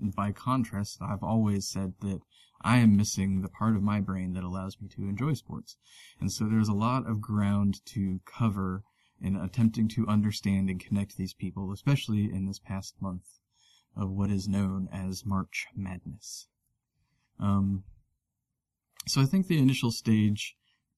By 0.00 0.32
contrast, 0.32 0.98
I've 1.02 1.22
always 1.22 1.68
said 1.68 1.94
that 2.00 2.20
I 2.62 2.78
am 2.78 2.96
missing 2.96 3.42
the 3.42 3.48
part 3.48 3.76
of 3.76 3.82
my 3.82 4.00
brain 4.00 4.32
that 4.32 4.44
allows 4.44 4.80
me 4.80 4.88
to 4.88 5.08
enjoy 5.08 5.34
sports. 5.34 5.76
And 6.20 6.32
so 6.32 6.44
there's 6.44 6.68
a 6.68 6.74
lot 6.74 7.08
of 7.08 7.20
ground 7.20 7.84
to 7.86 8.20
cover 8.24 8.82
in 9.20 9.36
attempting 9.36 9.88
to 9.88 10.06
understand 10.06 10.70
and 10.70 10.80
connect 10.80 11.16
these 11.16 11.34
people, 11.34 11.72
especially 11.72 12.24
in 12.32 12.46
this 12.46 12.58
past 12.58 12.94
month 13.00 13.40
of 13.96 14.10
what 14.10 14.30
is 14.30 14.48
known 14.48 14.88
as 14.92 15.26
March 15.26 15.66
Madness. 15.74 16.46
Um, 17.40 17.84
so 19.06 19.20
I 19.20 19.24
think 19.24 19.46
the 19.46 19.58
initial 19.58 19.90
stage 19.90 20.56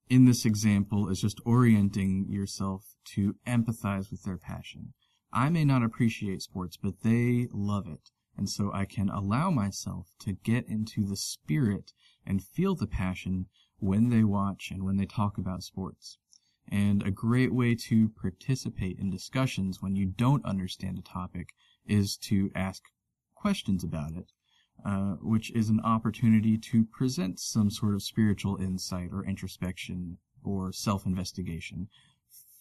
in 0.09 0.25
this 0.25 0.45
example 0.45 1.09
is 1.09 1.21
just 1.21 1.41
orienting 1.45 2.27
yourself 2.29 2.97
to 3.15 3.37
empathize 3.47 4.11
with 4.11 4.25
their 4.25 4.37
passion. 4.37 4.93
I 5.33 5.49
may 5.49 5.65
not 5.65 5.85
appreciate 5.85 6.43
sports, 6.43 6.77
but 6.77 7.03
they 7.03 7.47
love 7.53 7.87
it. 7.87 8.11
And 8.41 8.49
so 8.49 8.73
I 8.73 8.87
can 8.87 9.11
allow 9.11 9.51
myself 9.51 10.15
to 10.21 10.33
get 10.33 10.67
into 10.67 11.05
the 11.05 11.15
spirit 11.15 11.93
and 12.25 12.43
feel 12.43 12.75
the 12.75 12.87
passion 12.87 13.49
when 13.79 14.09
they 14.09 14.25
watch 14.25 14.71
and 14.71 14.83
when 14.83 14.97
they 14.97 15.05
talk 15.05 15.37
about 15.37 15.63
sports. 15.63 16.17
And 16.67 17.03
a 17.03 17.11
great 17.11 17.53
way 17.53 17.75
to 17.75 18.09
participate 18.09 18.99
in 18.99 19.11
discussions 19.11 19.83
when 19.83 19.95
you 19.95 20.07
don't 20.07 20.43
understand 20.47 20.99
a 20.99 21.03
topic 21.03 21.49
is 21.87 22.17
to 22.17 22.51
ask 22.55 22.83
questions 23.35 23.85
about 23.85 24.13
it, 24.15 24.33
uh, 24.87 25.17
which 25.21 25.51
is 25.51 25.69
an 25.69 25.81
opportunity 25.81 26.57
to 26.57 26.87
present 26.87 27.39
some 27.39 27.71
sort 27.71 27.93
of 27.93 28.03
spiritual 28.03 28.57
insight 28.57 29.11
or 29.13 29.23
introspection 29.23 30.17
or 30.43 30.73
self-investigation. 30.73 31.89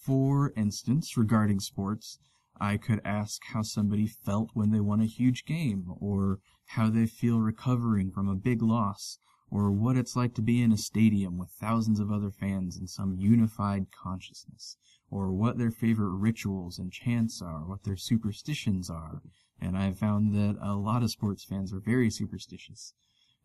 For 0.01 0.51
instance, 0.57 1.15
regarding 1.15 1.61
sports, 1.61 2.19
I 2.59 2.77
could 2.77 3.01
ask 3.05 3.41
how 3.53 3.61
somebody 3.61 4.07
felt 4.07 4.51
when 4.53 4.71
they 4.71 4.79
won 4.79 5.01
a 5.01 5.05
huge 5.05 5.45
game, 5.45 5.93
or 5.99 6.39
how 6.65 6.89
they 6.89 7.05
feel 7.05 7.39
recovering 7.39 8.11
from 8.11 8.27
a 8.27 8.35
big 8.35 8.61
loss, 8.61 9.17
or 9.49 9.71
what 9.71 9.97
it's 9.97 10.15
like 10.15 10.33
to 10.35 10.41
be 10.41 10.61
in 10.61 10.71
a 10.71 10.77
stadium 10.77 11.37
with 11.37 11.49
thousands 11.49 11.99
of 11.99 12.11
other 12.11 12.31
fans 12.31 12.77
in 12.77 12.87
some 12.87 13.15
unified 13.17 13.87
consciousness, 13.91 14.77
or 15.09 15.31
what 15.31 15.57
their 15.57 15.71
favorite 15.71 16.15
rituals 16.15 16.77
and 16.77 16.91
chants 16.91 17.41
are, 17.41 17.65
what 17.65 17.83
their 17.83 17.97
superstitions 17.97 18.89
are. 18.89 19.21
And 19.59 19.77
I've 19.77 19.97
found 19.97 20.33
that 20.35 20.57
a 20.61 20.73
lot 20.75 21.03
of 21.03 21.11
sports 21.11 21.43
fans 21.43 21.73
are 21.73 21.79
very 21.79 22.09
superstitious. 22.09 22.93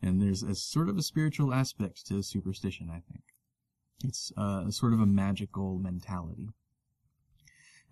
And 0.02 0.21
there's 0.21 0.42
a 0.42 0.54
sort 0.54 0.88
of 0.88 0.99
a 0.99 1.02
spiritual 1.02 1.54
aspect 1.54 2.06
to 2.09 2.23
superstition, 2.23 2.90
I 2.90 3.00
think. 3.11 3.23
It's 4.04 4.33
uh, 4.37 4.71
sort 4.71 4.92
of 4.92 5.00
a 5.00 5.06
magical 5.06 5.78
mentality. 5.78 6.50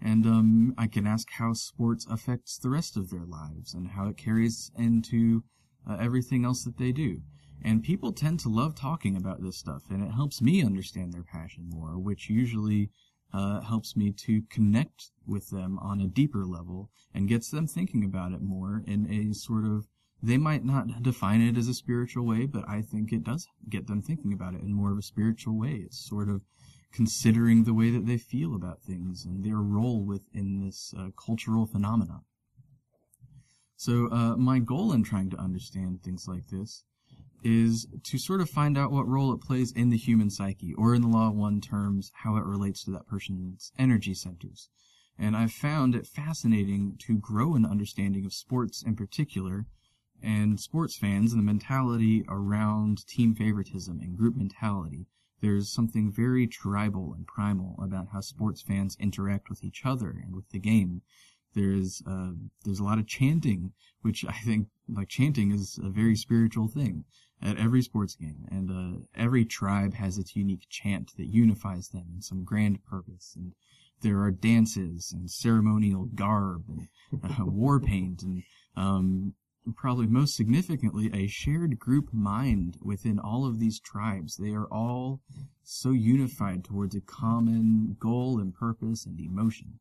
And 0.05 0.27
um, 0.27 0.75
I 0.77 0.89
can 0.89 1.07
ask 1.07 1.31
how 1.31 1.53
sports 1.53 2.07
affects 2.11 2.59
the 2.59 2.71
rest 2.71 2.97
of 2.97 3.11
their 3.11 3.25
lives 3.25 3.73
and 3.73 3.89
how 3.89 4.09
it 4.09 4.17
carries 4.17 4.71
into 4.77 5.45
uh, 5.89 5.97
everything 6.01 6.45
else 6.45 6.65
that 6.65 6.79
they 6.79 6.93
do. 6.93 7.21
And 7.65 7.85
people 7.85 8.13
tend 8.13 8.41
to 8.41 8.49
love 8.49 8.75
talking 8.75 9.17
about 9.17 9.43
this 9.43 9.57
stuff, 9.57 9.83
and 9.89 10.03
it 10.03 10.11
helps 10.11 10.43
me 10.43 10.65
understand 10.65 11.13
their 11.13 11.23
passion 11.23 11.69
more, 11.69 11.97
which 11.99 12.29
usually 12.29 12.91
uh, 13.33 13.61
helps 13.61 13.97
me 13.97 14.13
to 14.13 14.43
connect 14.51 15.13
with 15.27 15.51
them 15.51 15.79
on 15.79 16.01
a 16.01 16.09
deeper 16.09 16.45
level 16.45 16.91
and 17.15 17.29
gets 17.29 17.51
them 17.51 17.69
thinking 17.69 18.05
about 18.05 18.33
it 18.33 18.43
more 18.43 18.83
in 18.87 19.09
a 19.11 19.33
sort 19.35 19.65
of 19.65 19.87
they 20.23 20.39
might 20.39 20.65
not 20.65 21.03
define 21.03 21.41
it 21.41 21.57
as 21.57 21.67
a 21.67 21.75
spiritual 21.75 22.25
way, 22.25 22.47
but 22.47 22.69
I 22.69 22.81
think 22.81 23.13
it 23.13 23.25
does 23.25 23.49
get 23.69 23.89
them 23.89 24.03
thinking 24.03 24.33
about 24.33 24.55
it 24.55 24.63
in 24.63 24.73
more 24.73 24.93
of 24.93 24.99
a 24.99 25.03
spiritual 25.03 25.59
way. 25.59 25.83
It's 25.85 25.99
sort 25.99 26.29
of 26.29 26.43
considering 26.93 27.65
the 27.65 27.75
way 27.75 27.91
that 27.91 28.07
they 28.07 28.19
feel 28.19 28.55
about 28.55 28.83
things 28.83 29.25
and 29.25 29.45
their 29.45 29.57
role 29.57 30.05
within 30.05 30.61
this 30.65 30.95
uh, 30.99 31.09
cultural 31.17 31.67
phenomenon. 31.67 32.23
So 33.77 34.09
uh, 34.13 34.37
my 34.37 34.59
goal 34.59 34.93
in 34.93 35.03
trying 35.03 35.31
to 35.31 35.39
understand 35.39 36.03
things 36.03 36.29
like 36.29 36.49
this 36.49 36.85
is 37.43 37.89
to 38.05 38.19
sort 38.19 38.41
of 38.41 38.49
find 38.49 38.79
out 38.79 38.93
what 38.93 39.09
role 39.09 39.33
it 39.33 39.41
plays 39.41 39.73
in 39.73 39.91
the 39.91 39.97
human 39.97 40.31
psyche, 40.31 40.73
or 40.75 40.95
in 40.95 41.03
the 41.03 41.09
law 41.09 41.29
of 41.29 41.35
one 41.35 41.61
terms, 41.61 42.13
how 42.23 42.37
it 42.37 42.45
relates 42.45 42.85
to 42.85 42.93
that 42.93 43.09
person's 43.09 43.73
energy 43.79 44.15
centers. 44.15 44.69
And 45.19 45.37
I've 45.37 45.53
found 45.53 45.95
it 45.95 46.07
fascinating 46.07 46.97
to 47.07 47.19
grow 47.19 47.57
an 47.57 47.67
understanding 47.67 48.25
of 48.25 48.33
sports 48.33 48.83
in 48.83 48.95
particular, 48.95 49.67
and 50.23 50.61
sports 50.61 50.97
fans 50.97 51.33
and 51.33 51.41
the 51.41 51.45
mentality 51.45 52.25
around 52.29 53.05
team 53.09 53.35
favoritism 53.35 53.99
and 54.01 54.17
group 54.17 54.37
mentality. 54.37 55.07
There's 55.43 55.69
something 55.71 56.11
very 56.11 56.47
tribal 56.47 57.13
and 57.15 57.27
primal 57.27 57.77
about 57.83 58.09
how 58.13 58.21
sports 58.21 58.63
fans 58.63 58.97
interact 59.01 59.51
with 59.51 59.63
each 59.65 59.85
other 59.85 60.11
and 60.11 60.35
with 60.35 60.49
the 60.51 60.61
game 60.61 61.03
There's 61.55 62.03
uh, 62.07 62.33
there's 62.65 62.79
a 62.81 62.85
lot 62.85 62.99
of 62.99 63.07
chanting, 63.07 63.73
which 64.03 64.25
I 64.25 64.39
think 64.45 64.69
like 64.89 65.09
chanting 65.09 65.53
is 65.53 65.79
a 65.83 65.91
very 65.91 66.17
spiritual 66.17 66.69
thing 66.69 67.05
at 67.43 67.59
every 67.59 67.83
sports 67.83 68.15
game, 68.15 68.47
and 68.51 68.71
uh, 68.71 69.01
every 69.15 69.45
tribe 69.45 69.95
has 69.95 70.17
its 70.19 70.37
unique 70.37 70.67
chant 70.71 71.13
that 71.17 71.27
unifies 71.27 71.89
them 71.89 72.07
in 72.15 72.23
some 72.23 72.45
grand 72.45 72.85
purpose. 72.85 73.35
And 73.37 73.53
there 74.01 74.21
are 74.23 74.31
dances 74.31 75.13
and 75.13 75.31
ceremonial 75.31 76.07
garb 76.15 76.65
and 76.69 76.89
uh, 77.23 77.45
war 77.47 77.81
paint 77.81 78.23
and 78.23 78.43
um, 78.77 79.35
probably 79.77 80.07
most 80.07 80.35
significantly 80.35 81.11
a 81.15 81.27
shared 81.29 81.79
group 81.79 82.13
mind 82.13 82.77
within 82.83 83.19
all 83.19 83.47
of 83.47 83.59
these 83.59 83.79
tribes. 83.81 84.37
They 84.37 84.51
are 84.51 84.67
all 84.67 85.21
so 85.63 85.91
unified 85.91 86.65
towards 86.65 86.95
a 86.95 87.01
common 87.01 87.97
goal 87.99 88.41
and 88.41 88.53
purpose 88.53 89.07
and 89.07 89.21
emotion. 89.21 89.79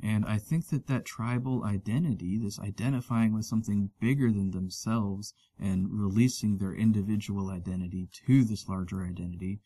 And 0.00 0.24
I 0.24 0.38
think 0.38 0.68
that 0.68 0.86
that 0.86 1.04
tribal 1.04 1.64
identity, 1.64 2.38
this 2.38 2.60
identifying 2.60 3.34
with 3.34 3.44
something 3.44 3.90
bigger 4.00 4.30
than 4.30 4.52
themselves 4.52 5.34
and 5.58 5.88
releasing 5.90 6.58
their 6.58 6.72
individual 6.72 7.50
identity 7.50 8.08
to 8.26 8.44
this 8.44 8.68
larger 8.68 9.04
identity, 9.04 9.58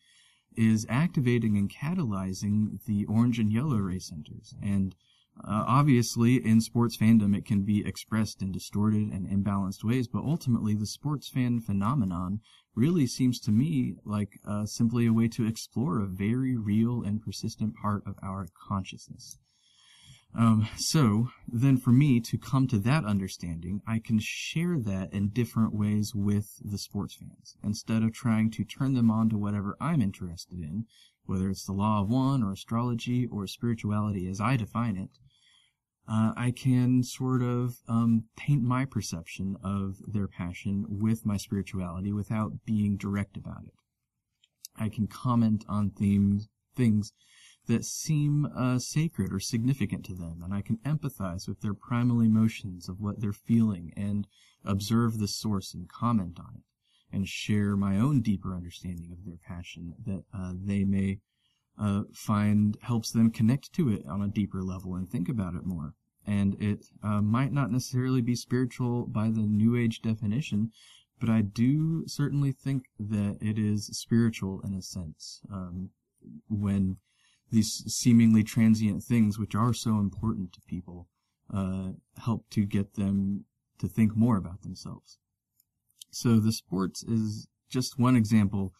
is 0.55 0.87
activating 0.89 1.57
and 1.57 1.71
catalyzing 1.71 2.83
the 2.85 3.05
orange 3.05 3.37
and 3.37 3.51
yellow 3.51 3.77
ray 3.77 3.99
centers. 3.99 4.55
And 4.61 4.95
uh, 5.39 5.63
obviously, 5.67 6.35
in 6.35 6.61
sports 6.61 6.97
fandom, 6.97 7.35
it 7.35 7.45
can 7.45 7.63
be 7.63 7.85
expressed 7.85 8.41
in 8.41 8.51
distorted 8.51 9.11
and 9.11 9.27
imbalanced 9.27 9.83
ways, 9.83 10.07
but 10.07 10.23
ultimately, 10.23 10.75
the 10.75 10.85
sports 10.85 11.27
fan 11.29 11.59
phenomenon 11.59 12.39
really 12.75 13.07
seems 13.07 13.39
to 13.39 13.51
me 13.51 13.95
like 14.05 14.39
uh, 14.47 14.65
simply 14.65 15.05
a 15.05 15.13
way 15.13 15.27
to 15.27 15.45
explore 15.45 15.99
a 15.99 16.07
very 16.07 16.55
real 16.55 17.01
and 17.03 17.21
persistent 17.21 17.75
part 17.75 18.03
of 18.05 18.15
our 18.23 18.47
consciousness. 18.67 19.37
Um, 20.35 20.67
so 20.77 21.27
then 21.47 21.77
for 21.77 21.91
me 21.91 22.19
to 22.21 22.37
come 22.39 22.67
to 22.67 22.79
that 22.79 23.05
understanding, 23.05 23.81
I 23.87 23.99
can 23.99 24.19
share 24.19 24.79
that 24.79 25.13
in 25.13 25.29
different 25.29 25.75
ways 25.75 26.13
with 26.15 26.59
the 26.63 26.79
sports 26.79 27.15
fans 27.15 27.55
instead 27.63 28.01
of 28.01 28.13
trying 28.13 28.49
to 28.51 28.63
turn 28.63 28.93
them 28.93 29.11
on 29.11 29.29
to 29.29 29.37
whatever 29.37 29.77
I'm 29.79 30.01
interested 30.01 30.59
in, 30.59 30.85
whether 31.25 31.49
it's 31.49 31.65
the 31.65 31.73
law 31.73 32.01
of 32.01 32.09
one 32.09 32.43
or 32.43 32.51
astrology 32.51 33.27
or 33.27 33.47
spirituality 33.47 34.27
as 34.27 34.41
I 34.41 34.57
define 34.57 34.97
it. 34.97 35.09
Uh, 36.07 36.33
I 36.35 36.51
can 36.51 37.01
sort 37.03 37.41
of 37.41 37.77
um, 37.87 38.25
paint 38.35 38.61
my 38.61 38.83
perception 38.83 39.55
of 39.63 39.97
their 40.05 40.27
passion 40.27 40.85
with 40.89 41.25
my 41.25 41.37
spirituality 41.37 42.11
without 42.11 42.65
being 42.65 42.97
direct 42.97 43.37
about 43.37 43.63
it. 43.65 43.73
I 44.75 44.89
can 44.89 45.07
comment 45.07 45.63
on 45.69 45.91
themes, 45.91 46.49
things 46.75 47.13
that 47.67 47.85
seem 47.85 48.45
uh, 48.45 48.79
sacred 48.79 49.31
or 49.31 49.39
significant 49.39 50.03
to 50.05 50.13
them, 50.13 50.41
and 50.43 50.53
I 50.53 50.61
can 50.61 50.77
empathize 50.77 51.47
with 51.47 51.61
their 51.61 51.73
primal 51.73 52.19
emotions 52.19 52.89
of 52.89 52.99
what 52.99 53.21
they're 53.21 53.31
feeling 53.31 53.93
and 53.95 54.27
observe 54.65 55.19
the 55.19 55.27
source 55.27 55.73
and 55.73 55.87
comment 55.87 56.39
on 56.39 56.55
it, 56.55 56.63
and 57.13 57.27
share 57.27 57.77
my 57.77 57.97
own 57.97 58.21
deeper 58.21 58.55
understanding 58.55 59.11
of 59.11 59.23
their 59.25 59.37
passion 59.47 59.93
that 60.05 60.23
uh, 60.37 60.53
they 60.55 60.83
may 60.83 61.19
uh, 61.79 62.03
find 62.13 62.77
helps 62.81 63.11
them 63.11 63.31
connect 63.31 63.71
to 63.73 63.89
it 63.89 64.05
on 64.07 64.21
a 64.21 64.27
deeper 64.27 64.61
level 64.61 64.95
and 64.95 65.09
think 65.09 65.29
about 65.29 65.55
it 65.55 65.65
more. 65.65 65.93
And 66.25 66.55
it 66.61 66.85
uh, 67.03 67.21
might 67.21 67.51
not 67.51 67.71
necessarily 67.71 68.21
be 68.21 68.35
spiritual 68.35 69.05
by 69.05 69.25
the 69.29 69.41
New 69.41 69.75
Age 69.75 70.01
definition, 70.01 70.71
but 71.19 71.29
I 71.29 71.41
do 71.41 72.07
certainly 72.07 72.51
think 72.51 72.85
that 72.99 73.37
it 73.41 73.57
is 73.57 73.87
spiritual 73.87 74.61
in 74.61 74.73
a 74.73 74.81
sense. 74.81 75.41
Um, 75.51 75.89
when 76.49 76.97
these 77.51 77.83
seemingly 77.93 78.43
transient 78.43 79.03
things, 79.03 79.37
which 79.37 79.55
are 79.55 79.73
so 79.73 79.99
important 79.99 80.53
to 80.53 80.61
people, 80.61 81.07
uh, 81.53 81.89
help 82.17 82.49
to 82.51 82.65
get 82.65 82.93
them 82.95 83.45
to 83.79 83.87
think 83.87 84.15
more 84.15 84.37
about 84.37 84.61
themselves. 84.61 85.17
So 86.13 86.39
the 86.39 86.51
sports 86.51 87.03
is 87.03 87.47
just 87.69 87.99
one 87.99 88.15
example 88.15 88.73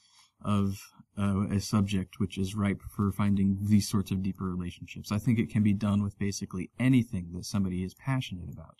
of 0.43 0.79
uh, 1.17 1.47
a 1.49 1.59
subject 1.59 2.15
which 2.19 2.37
is 2.37 2.55
ripe 2.55 2.81
for 2.95 3.11
finding 3.11 3.57
these 3.61 3.89
sorts 3.89 4.11
of 4.11 4.23
deeper 4.23 4.45
relationships. 4.45 5.11
I 5.11 5.19
think 5.19 5.39
it 5.39 5.49
can 5.49 5.63
be 5.63 5.73
done 5.73 6.03
with 6.03 6.19
basically 6.19 6.69
anything 6.79 7.31
that 7.33 7.45
somebody 7.45 7.83
is 7.83 7.93
passionate 7.93 8.49
about. 8.51 8.75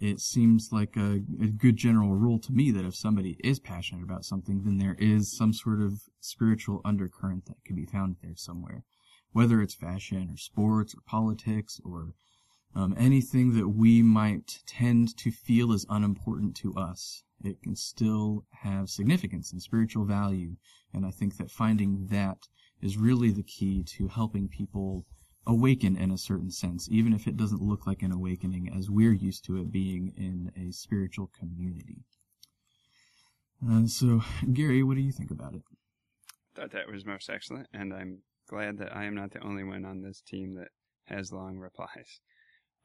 It 0.00 0.20
seems 0.20 0.68
like 0.70 0.96
a, 0.96 1.20
a 1.42 1.48
good 1.48 1.76
general 1.76 2.14
rule 2.14 2.38
to 2.40 2.52
me 2.52 2.70
that 2.70 2.84
if 2.84 2.94
somebody 2.94 3.36
is 3.42 3.58
passionate 3.58 4.04
about 4.04 4.24
something, 4.24 4.62
then 4.62 4.78
there 4.78 4.96
is 4.98 5.36
some 5.36 5.52
sort 5.52 5.80
of 5.80 6.02
spiritual 6.20 6.80
undercurrent 6.84 7.46
that 7.46 7.64
can 7.64 7.74
be 7.74 7.86
found 7.86 8.16
there 8.22 8.36
somewhere 8.36 8.84
whether 9.32 9.60
it's 9.60 9.74
fashion 9.74 10.28
or 10.30 10.36
sports 10.36 10.94
or 10.94 11.00
politics 11.06 11.80
or 11.84 12.14
um, 12.74 12.94
anything 12.98 13.54
that 13.54 13.68
we 13.68 14.02
might 14.02 14.60
tend 14.66 15.16
to 15.18 15.30
feel 15.30 15.72
is 15.72 15.86
unimportant 15.88 16.56
to 16.56 16.74
us, 16.74 17.24
it 17.42 17.62
can 17.62 17.76
still 17.76 18.44
have 18.62 18.90
significance 18.90 19.52
and 19.52 19.62
spiritual 19.62 20.04
value. 20.04 20.56
And 20.92 21.06
I 21.06 21.10
think 21.10 21.36
that 21.36 21.50
finding 21.50 22.06
that 22.10 22.48
is 22.80 22.96
really 22.96 23.30
the 23.30 23.42
key 23.42 23.82
to 23.82 24.08
helping 24.08 24.48
people 24.48 25.06
awaken 25.46 25.96
in 25.96 26.10
a 26.10 26.18
certain 26.18 26.50
sense, 26.50 26.88
even 26.90 27.12
if 27.12 27.26
it 27.26 27.36
doesn't 27.36 27.62
look 27.62 27.86
like 27.86 28.02
an 28.02 28.12
awakening 28.12 28.70
as 28.76 28.90
we're 28.90 29.14
used 29.14 29.44
to 29.46 29.56
it 29.56 29.72
being 29.72 30.12
in 30.16 30.52
a 30.56 30.72
spiritual 30.72 31.30
community. 31.38 32.04
Uh, 33.66 33.86
so, 33.86 34.22
Gary, 34.52 34.82
what 34.82 34.94
do 34.94 35.00
you 35.00 35.10
think 35.10 35.30
about 35.30 35.54
it? 35.54 35.62
Thought 36.54 36.72
that 36.72 36.90
was 36.90 37.04
most 37.04 37.30
excellent, 37.30 37.66
and 37.72 37.94
I'm 37.94 38.22
glad 38.48 38.78
that 38.78 38.94
I 38.94 39.04
am 39.04 39.14
not 39.14 39.32
the 39.32 39.42
only 39.42 39.64
one 39.64 39.84
on 39.84 40.02
this 40.02 40.20
team 40.20 40.54
that 40.56 40.68
has 41.04 41.32
long 41.32 41.56
replies. 41.58 42.20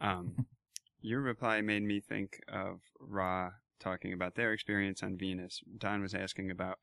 Um, 0.01 0.45
your 1.01 1.21
reply 1.21 1.61
made 1.61 1.83
me 1.83 1.99
think 1.99 2.39
of 2.47 2.81
Ra 2.99 3.51
talking 3.79 4.13
about 4.13 4.35
their 4.35 4.53
experience 4.53 5.03
on 5.03 5.17
Venus. 5.17 5.61
Don 5.77 6.01
was 6.01 6.13
asking 6.13 6.49
about 6.49 6.79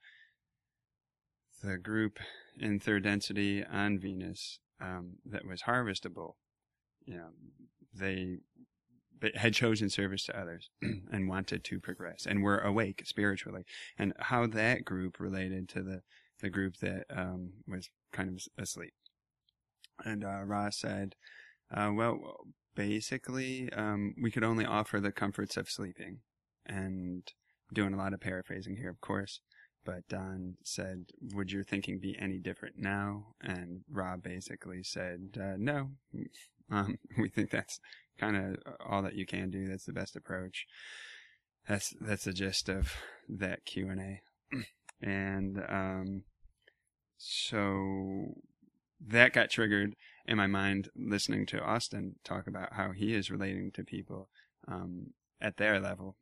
the 1.62 1.79
group 1.79 2.18
in 2.59 2.79
third 2.79 3.05
density 3.05 3.64
on 3.64 3.99
Venus 3.99 4.61
um, 4.81 5.14
that 5.25 5.46
was 5.46 5.62
harvestable. 5.62 6.35
You 7.05 7.16
know, 7.16 7.29
they 7.94 8.38
had 9.35 9.55
chosen 9.55 9.90
service 9.90 10.25
to 10.25 10.38
others 10.38 10.70
and 11.12 11.29
wanted 11.29 11.64
to 11.64 11.81
progress 11.81 12.27
and 12.27 12.42
were 12.42 12.59
awake 12.59 13.03
spiritually, 13.05 13.64
and 13.99 14.12
how 14.18 14.46
that 14.46 14.85
group 14.85 15.20
related 15.20 15.68
to 15.70 15.83
the 15.83 16.03
the 16.40 16.51
group 16.51 16.79
that 16.79 17.05
um, 17.14 17.53
was 17.68 17.90
kind 18.12 18.29
of 18.31 18.62
asleep. 18.62 18.94
And 20.05 20.25
uh, 20.25 20.42
Ra 20.44 20.70
said, 20.70 21.14
uh, 21.70 21.90
well, 21.92 22.38
basically, 22.74 23.72
um, 23.72 24.14
we 24.20 24.30
could 24.30 24.44
only 24.44 24.64
offer 24.64 25.00
the 25.00 25.12
comforts 25.12 25.56
of 25.56 25.70
sleeping. 25.70 26.20
And 26.66 27.22
doing 27.72 27.94
a 27.94 27.96
lot 27.96 28.12
of 28.12 28.20
paraphrasing 28.20 28.76
here, 28.76 28.90
of 28.90 29.00
course. 29.00 29.40
But 29.85 30.09
Don 30.09 30.56
said, 30.62 31.06
would 31.35 31.50
your 31.50 31.64
thinking 31.64 31.98
be 31.98 32.16
any 32.18 32.38
different 32.38 32.76
now? 32.78 33.35
And 33.40 33.80
Ra 33.90 34.16
basically 34.16 34.83
said, 34.83 35.38
uh, 35.40 35.56
no. 35.59 35.90
Um, 36.72 36.98
we 37.18 37.28
think 37.28 37.50
that's 37.50 37.80
kind 38.16 38.37
of 38.37 38.74
all 38.88 39.02
that 39.02 39.16
you 39.16 39.26
can 39.26 39.50
do. 39.50 39.66
That's 39.66 39.87
the 39.87 39.92
best 39.92 40.14
approach. 40.14 40.66
That's, 41.68 41.92
that's 42.00 42.26
the 42.26 42.33
gist 42.33 42.68
of 42.68 42.92
that 43.28 43.64
Q&A. 43.64 44.20
and, 45.02 45.61
um, 45.68 46.22
so 47.16 48.37
that 49.04 49.33
got 49.33 49.50
triggered 49.50 49.96
in 50.30 50.36
my 50.36 50.46
mind 50.46 50.88
listening 50.94 51.44
to 51.44 51.60
Austin 51.60 52.14
talk 52.22 52.46
about 52.46 52.74
how 52.74 52.92
he 52.92 53.14
is 53.14 53.32
relating 53.32 53.72
to 53.72 53.82
people 53.82 54.28
um, 54.68 55.08
at 55.40 55.56
their 55.56 55.80
level. 55.80 56.16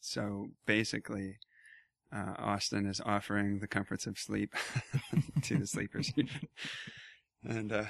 So 0.00 0.50
basically, 0.64 1.38
uh, 2.14 2.34
Austin 2.38 2.86
is 2.86 3.00
offering 3.04 3.58
the 3.58 3.66
comforts 3.66 4.06
of 4.06 4.16
sleep 4.16 4.54
to 5.42 5.58
the 5.58 5.66
sleepers, 5.66 6.12
and 7.44 7.72
uh, 7.72 7.84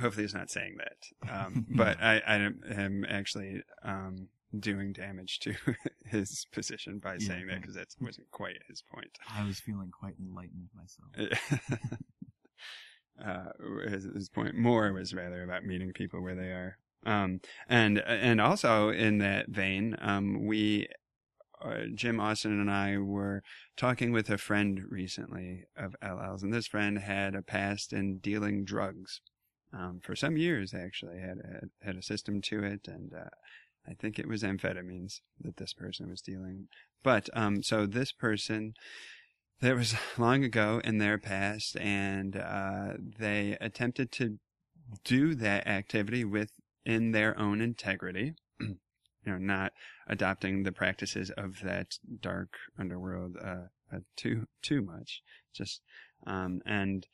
hopefully 0.00 0.24
he's 0.24 0.34
not 0.34 0.50
saying 0.50 0.76
that. 0.78 1.30
Um, 1.32 1.64
but 1.70 2.02
I, 2.02 2.20
I 2.26 2.34
am 2.34 3.06
actually 3.08 3.62
um, 3.84 4.26
doing 4.58 4.92
damage 4.92 5.38
to 5.40 5.54
his 6.04 6.48
position 6.50 6.98
by 6.98 7.12
Yeah, 7.14 7.28
saying 7.28 7.46
that 7.46 7.60
because 7.60 7.76
that 7.76 7.94
wasn't 8.00 8.32
quite 8.32 8.56
his 8.68 8.82
point. 8.82 9.16
I 9.32 9.46
was 9.46 9.60
feeling 9.60 9.92
quite 9.92 10.14
enlightened 10.18 10.70
myself. 10.74 11.38
Uh, 13.22 13.50
his, 13.88 14.04
his 14.04 14.28
point 14.28 14.54
more 14.54 14.92
was 14.92 15.14
rather 15.14 15.42
about 15.42 15.64
meeting 15.64 15.92
people 15.92 16.22
where 16.22 16.34
they 16.34 16.48
are. 16.48 16.78
Um, 17.06 17.40
and 17.68 17.98
and 17.98 18.40
also 18.40 18.88
in 18.88 19.18
that 19.18 19.48
vein, 19.48 19.96
um, 20.00 20.46
we, 20.46 20.88
uh, 21.62 21.82
Jim 21.94 22.18
Austin 22.18 22.58
and 22.58 22.70
I 22.70 22.96
were 22.98 23.42
talking 23.76 24.10
with 24.10 24.30
a 24.30 24.38
friend 24.38 24.82
recently 24.88 25.64
of 25.76 25.94
LLs, 26.02 26.42
and 26.42 26.52
this 26.52 26.66
friend 26.66 26.98
had 26.98 27.34
a 27.34 27.42
past 27.42 27.92
in 27.92 28.18
dealing 28.18 28.64
drugs. 28.64 29.20
Um, 29.72 30.00
for 30.02 30.16
some 30.16 30.36
years, 30.36 30.72
actually, 30.72 31.20
had 31.20 31.38
had, 31.44 31.70
had 31.82 31.96
a 31.96 32.02
system 32.02 32.40
to 32.42 32.62
it, 32.64 32.88
and 32.88 33.12
uh, 33.12 33.28
I 33.86 33.92
think 33.94 34.18
it 34.18 34.28
was 34.28 34.42
amphetamines 34.42 35.20
that 35.40 35.56
this 35.56 35.74
person 35.74 36.08
was 36.08 36.22
dealing. 36.22 36.68
But 37.02 37.28
um, 37.34 37.62
so 37.62 37.84
this 37.84 38.12
person 38.12 38.74
that 39.60 39.76
was 39.76 39.94
long 40.18 40.44
ago 40.44 40.80
in 40.84 40.98
their 40.98 41.18
past, 41.18 41.76
and 41.76 42.36
uh, 42.36 42.94
they 43.18 43.56
attempted 43.60 44.12
to 44.12 44.38
do 45.04 45.34
that 45.34 45.66
activity 45.66 46.24
within 46.24 47.12
their 47.12 47.38
own 47.38 47.60
integrity, 47.60 48.34
you 48.60 48.76
know, 49.26 49.38
not 49.38 49.72
adopting 50.06 50.62
the 50.62 50.72
practices 50.72 51.30
of 51.30 51.60
that 51.62 51.98
dark 52.20 52.56
underworld 52.78 53.36
uh, 53.42 53.66
uh, 53.92 54.00
too 54.16 54.46
too 54.62 54.82
much. 54.82 55.22
Just 55.54 55.80
um, 56.26 56.60
and 56.66 57.06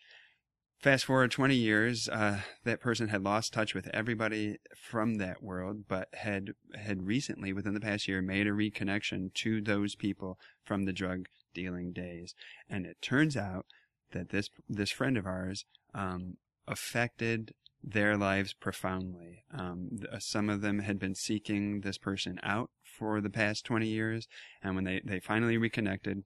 fast 0.80 1.04
forward 1.04 1.30
20 1.30 1.54
years, 1.54 2.08
uh, 2.08 2.40
that 2.64 2.80
person 2.80 3.08
had 3.08 3.22
lost 3.22 3.52
touch 3.52 3.74
with 3.74 3.88
everybody 3.88 4.56
from 4.76 5.16
that 5.16 5.42
world, 5.42 5.84
but 5.88 6.08
had 6.14 6.50
had 6.74 7.06
recently, 7.06 7.52
within 7.52 7.74
the 7.74 7.80
past 7.80 8.08
year, 8.08 8.22
made 8.22 8.46
a 8.46 8.50
reconnection 8.50 9.32
to 9.34 9.60
those 9.60 9.94
people 9.94 10.38
from 10.64 10.84
the 10.84 10.92
drug 10.92 11.26
dealing 11.54 11.92
days. 11.92 12.34
And 12.68 12.86
it 12.86 12.96
turns 13.02 13.36
out 13.36 13.66
that 14.12 14.30
this 14.30 14.50
this 14.68 14.90
friend 14.90 15.16
of 15.16 15.26
ours 15.26 15.64
um, 15.94 16.36
affected 16.66 17.52
their 17.82 18.16
lives 18.16 18.52
profoundly. 18.52 19.44
Um, 19.52 20.00
some 20.18 20.50
of 20.50 20.60
them 20.60 20.80
had 20.80 20.98
been 20.98 21.14
seeking 21.14 21.80
this 21.80 21.98
person 21.98 22.38
out 22.42 22.70
for 22.84 23.20
the 23.20 23.30
past 23.30 23.64
20 23.64 23.86
years, 23.86 24.28
and 24.62 24.74
when 24.74 24.84
they, 24.84 25.00
they 25.02 25.20
finally 25.20 25.56
reconnected, 25.56 26.24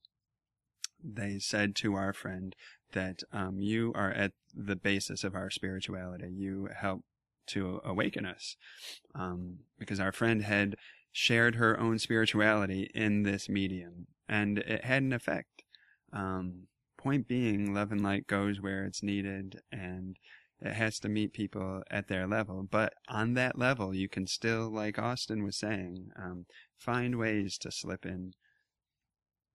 they 1.02 1.38
said 1.38 1.76
to 1.76 1.94
our 1.94 2.12
friend 2.12 2.56
that 2.92 3.20
um, 3.32 3.58
you 3.58 3.92
are 3.94 4.10
at 4.10 4.32
the 4.52 4.76
basis 4.76 5.22
of 5.22 5.34
our 5.34 5.50
spirituality. 5.50 6.28
You 6.30 6.68
help 6.74 7.04
to 7.48 7.80
awaken 7.84 8.24
us. 8.24 8.56
Um, 9.14 9.58
because 9.78 10.00
our 10.00 10.12
friend 10.12 10.42
had 10.42 10.76
shared 11.14 11.54
her 11.54 11.78
own 11.78 11.96
spirituality 11.96 12.90
in 12.92 13.22
this 13.22 13.48
medium, 13.48 14.08
and 14.28 14.58
it 14.58 14.84
had 14.84 15.02
an 15.04 15.12
effect. 15.12 15.62
Um, 16.12 16.66
point 16.98 17.28
being, 17.28 17.72
love 17.72 17.92
and 17.92 18.02
light 18.02 18.26
goes 18.26 18.60
where 18.60 18.84
it's 18.84 19.00
needed, 19.00 19.60
and 19.70 20.16
it 20.60 20.72
has 20.72 20.98
to 20.98 21.08
meet 21.08 21.32
people 21.32 21.84
at 21.88 22.08
their 22.08 22.26
level. 22.26 22.66
But 22.68 22.94
on 23.08 23.34
that 23.34 23.56
level, 23.56 23.94
you 23.94 24.08
can 24.08 24.26
still, 24.26 24.68
like 24.68 24.98
Austin 24.98 25.44
was 25.44 25.56
saying, 25.56 26.08
um, 26.20 26.46
find 26.76 27.16
ways 27.16 27.58
to 27.58 27.70
slip 27.70 28.04
in 28.04 28.32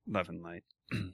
love 0.07 0.29
and 0.29 0.41
light. 0.41 0.63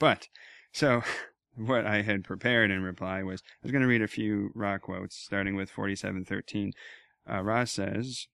but, 0.00 0.26
so, 0.72 1.02
what 1.54 1.86
I 1.86 2.02
had 2.02 2.24
prepared 2.24 2.72
in 2.72 2.82
reply 2.82 3.22
was 3.22 3.40
I 3.40 3.58
was 3.62 3.72
going 3.72 3.82
to 3.82 3.88
read 3.88 4.02
a 4.02 4.08
few 4.08 4.50
Ra 4.52 4.78
quotes, 4.78 5.14
starting 5.14 5.54
with 5.54 5.70
4713. 5.70 6.72
Uh, 7.30 7.42
Ra 7.42 7.64
says, 7.64 8.26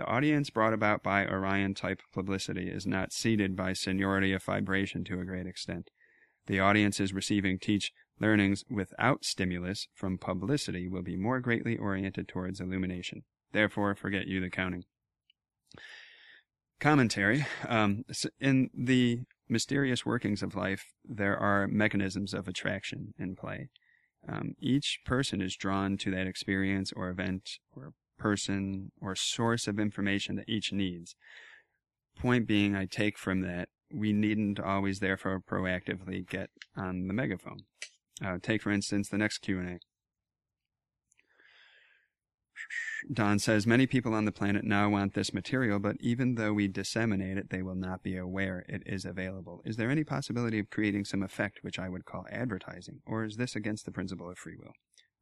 The 0.00 0.06
audience 0.06 0.48
brought 0.48 0.72
about 0.72 1.02
by 1.02 1.26
Orion 1.26 1.74
type 1.74 2.00
publicity 2.10 2.70
is 2.70 2.86
not 2.86 3.12
seated 3.12 3.54
by 3.54 3.74
seniority 3.74 4.32
of 4.32 4.42
vibration 4.42 5.04
to 5.04 5.20
a 5.20 5.26
great 5.26 5.46
extent. 5.46 5.90
The 6.46 6.58
audience 6.58 7.00
is 7.00 7.12
receiving 7.12 7.58
teach 7.58 7.92
learnings 8.18 8.64
without 8.70 9.26
stimulus 9.26 9.88
from 9.94 10.16
publicity 10.16 10.88
will 10.88 11.02
be 11.02 11.18
more 11.18 11.38
greatly 11.38 11.76
oriented 11.76 12.28
towards 12.28 12.60
illumination. 12.62 13.24
Therefore, 13.52 13.94
forget 13.94 14.26
you 14.26 14.40
the 14.40 14.48
counting. 14.48 14.84
Commentary. 16.80 17.44
Um, 17.68 18.04
in 18.40 18.70
the 18.72 19.18
mysterious 19.50 20.06
workings 20.06 20.42
of 20.42 20.54
life, 20.54 20.86
there 21.04 21.36
are 21.36 21.68
mechanisms 21.68 22.32
of 22.32 22.48
attraction 22.48 23.12
in 23.18 23.36
play. 23.36 23.68
Um, 24.26 24.54
each 24.58 25.00
person 25.04 25.42
is 25.42 25.56
drawn 25.56 25.98
to 25.98 26.10
that 26.12 26.26
experience 26.26 26.90
or 26.90 27.10
event 27.10 27.50
or 27.76 27.92
person 28.20 28.92
or 29.00 29.16
source 29.16 29.66
of 29.66 29.80
information 29.80 30.36
that 30.36 30.48
each 30.48 30.72
needs. 30.72 31.16
Point 32.18 32.46
being, 32.46 32.76
I 32.76 32.84
take 32.84 33.18
from 33.18 33.40
that, 33.40 33.68
we 33.92 34.12
needn't 34.12 34.60
always 34.60 35.00
therefore 35.00 35.40
proactively 35.40 36.28
get 36.28 36.50
on 36.76 37.08
the 37.08 37.14
megaphone. 37.14 37.60
Uh, 38.24 38.36
take, 38.40 38.62
for 38.62 38.70
instance, 38.70 39.08
the 39.08 39.18
next 39.18 39.38
Q&A. 39.38 39.78
Don 43.10 43.38
says 43.38 43.66
many 43.66 43.86
people 43.86 44.12
on 44.12 44.26
the 44.26 44.32
planet 44.32 44.62
now 44.62 44.90
want 44.90 45.14
this 45.14 45.32
material, 45.32 45.78
but 45.78 45.96
even 46.00 46.34
though 46.34 46.52
we 46.52 46.68
disseminate 46.68 47.38
it, 47.38 47.48
they 47.48 47.62
will 47.62 47.74
not 47.74 48.02
be 48.02 48.16
aware 48.18 48.66
it 48.68 48.82
is 48.84 49.06
available. 49.06 49.62
Is 49.64 49.76
there 49.76 49.90
any 49.90 50.04
possibility 50.04 50.58
of 50.58 50.68
creating 50.68 51.06
some 51.06 51.22
effect 51.22 51.60
which 51.62 51.78
I 51.78 51.88
would 51.88 52.04
call 52.04 52.26
advertising, 52.30 53.00
or 53.06 53.24
is 53.24 53.36
this 53.36 53.56
against 53.56 53.86
the 53.86 53.92
principle 53.92 54.28
of 54.28 54.36
free 54.36 54.56
will? 54.58 54.74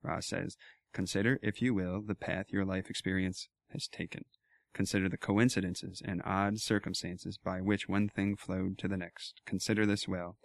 Ra 0.02 0.18
says, 0.20 0.56
consider, 0.92 1.38
if 1.42 1.60
you 1.62 1.74
will, 1.74 2.02
the 2.02 2.14
path 2.14 2.46
your 2.50 2.64
life 2.64 2.90
experience 2.90 3.48
has 3.72 3.88
taken. 3.88 4.24
Consider 4.74 5.08
the 5.08 5.16
coincidences 5.16 6.02
and 6.04 6.22
odd 6.24 6.60
circumstances 6.60 7.38
by 7.38 7.60
which 7.60 7.88
one 7.88 8.08
thing 8.08 8.36
flowed 8.36 8.78
to 8.78 8.88
the 8.88 8.96
next. 8.96 9.40
Consider 9.46 9.86
this 9.86 10.06
well. 10.06 10.36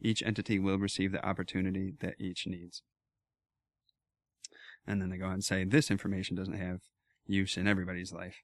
Each 0.00 0.22
entity 0.22 0.58
will 0.58 0.78
receive 0.78 1.12
the 1.12 1.24
opportunity 1.24 1.92
that 2.00 2.14
each 2.18 2.46
needs. 2.46 2.82
And 4.86 5.00
then 5.00 5.10
they 5.10 5.16
go 5.16 5.26
on 5.26 5.34
and 5.34 5.44
say, 5.44 5.64
this 5.64 5.90
information 5.90 6.36
doesn't 6.36 6.58
have 6.58 6.80
use 7.26 7.56
in 7.56 7.68
everybody's 7.68 8.12
life. 8.12 8.36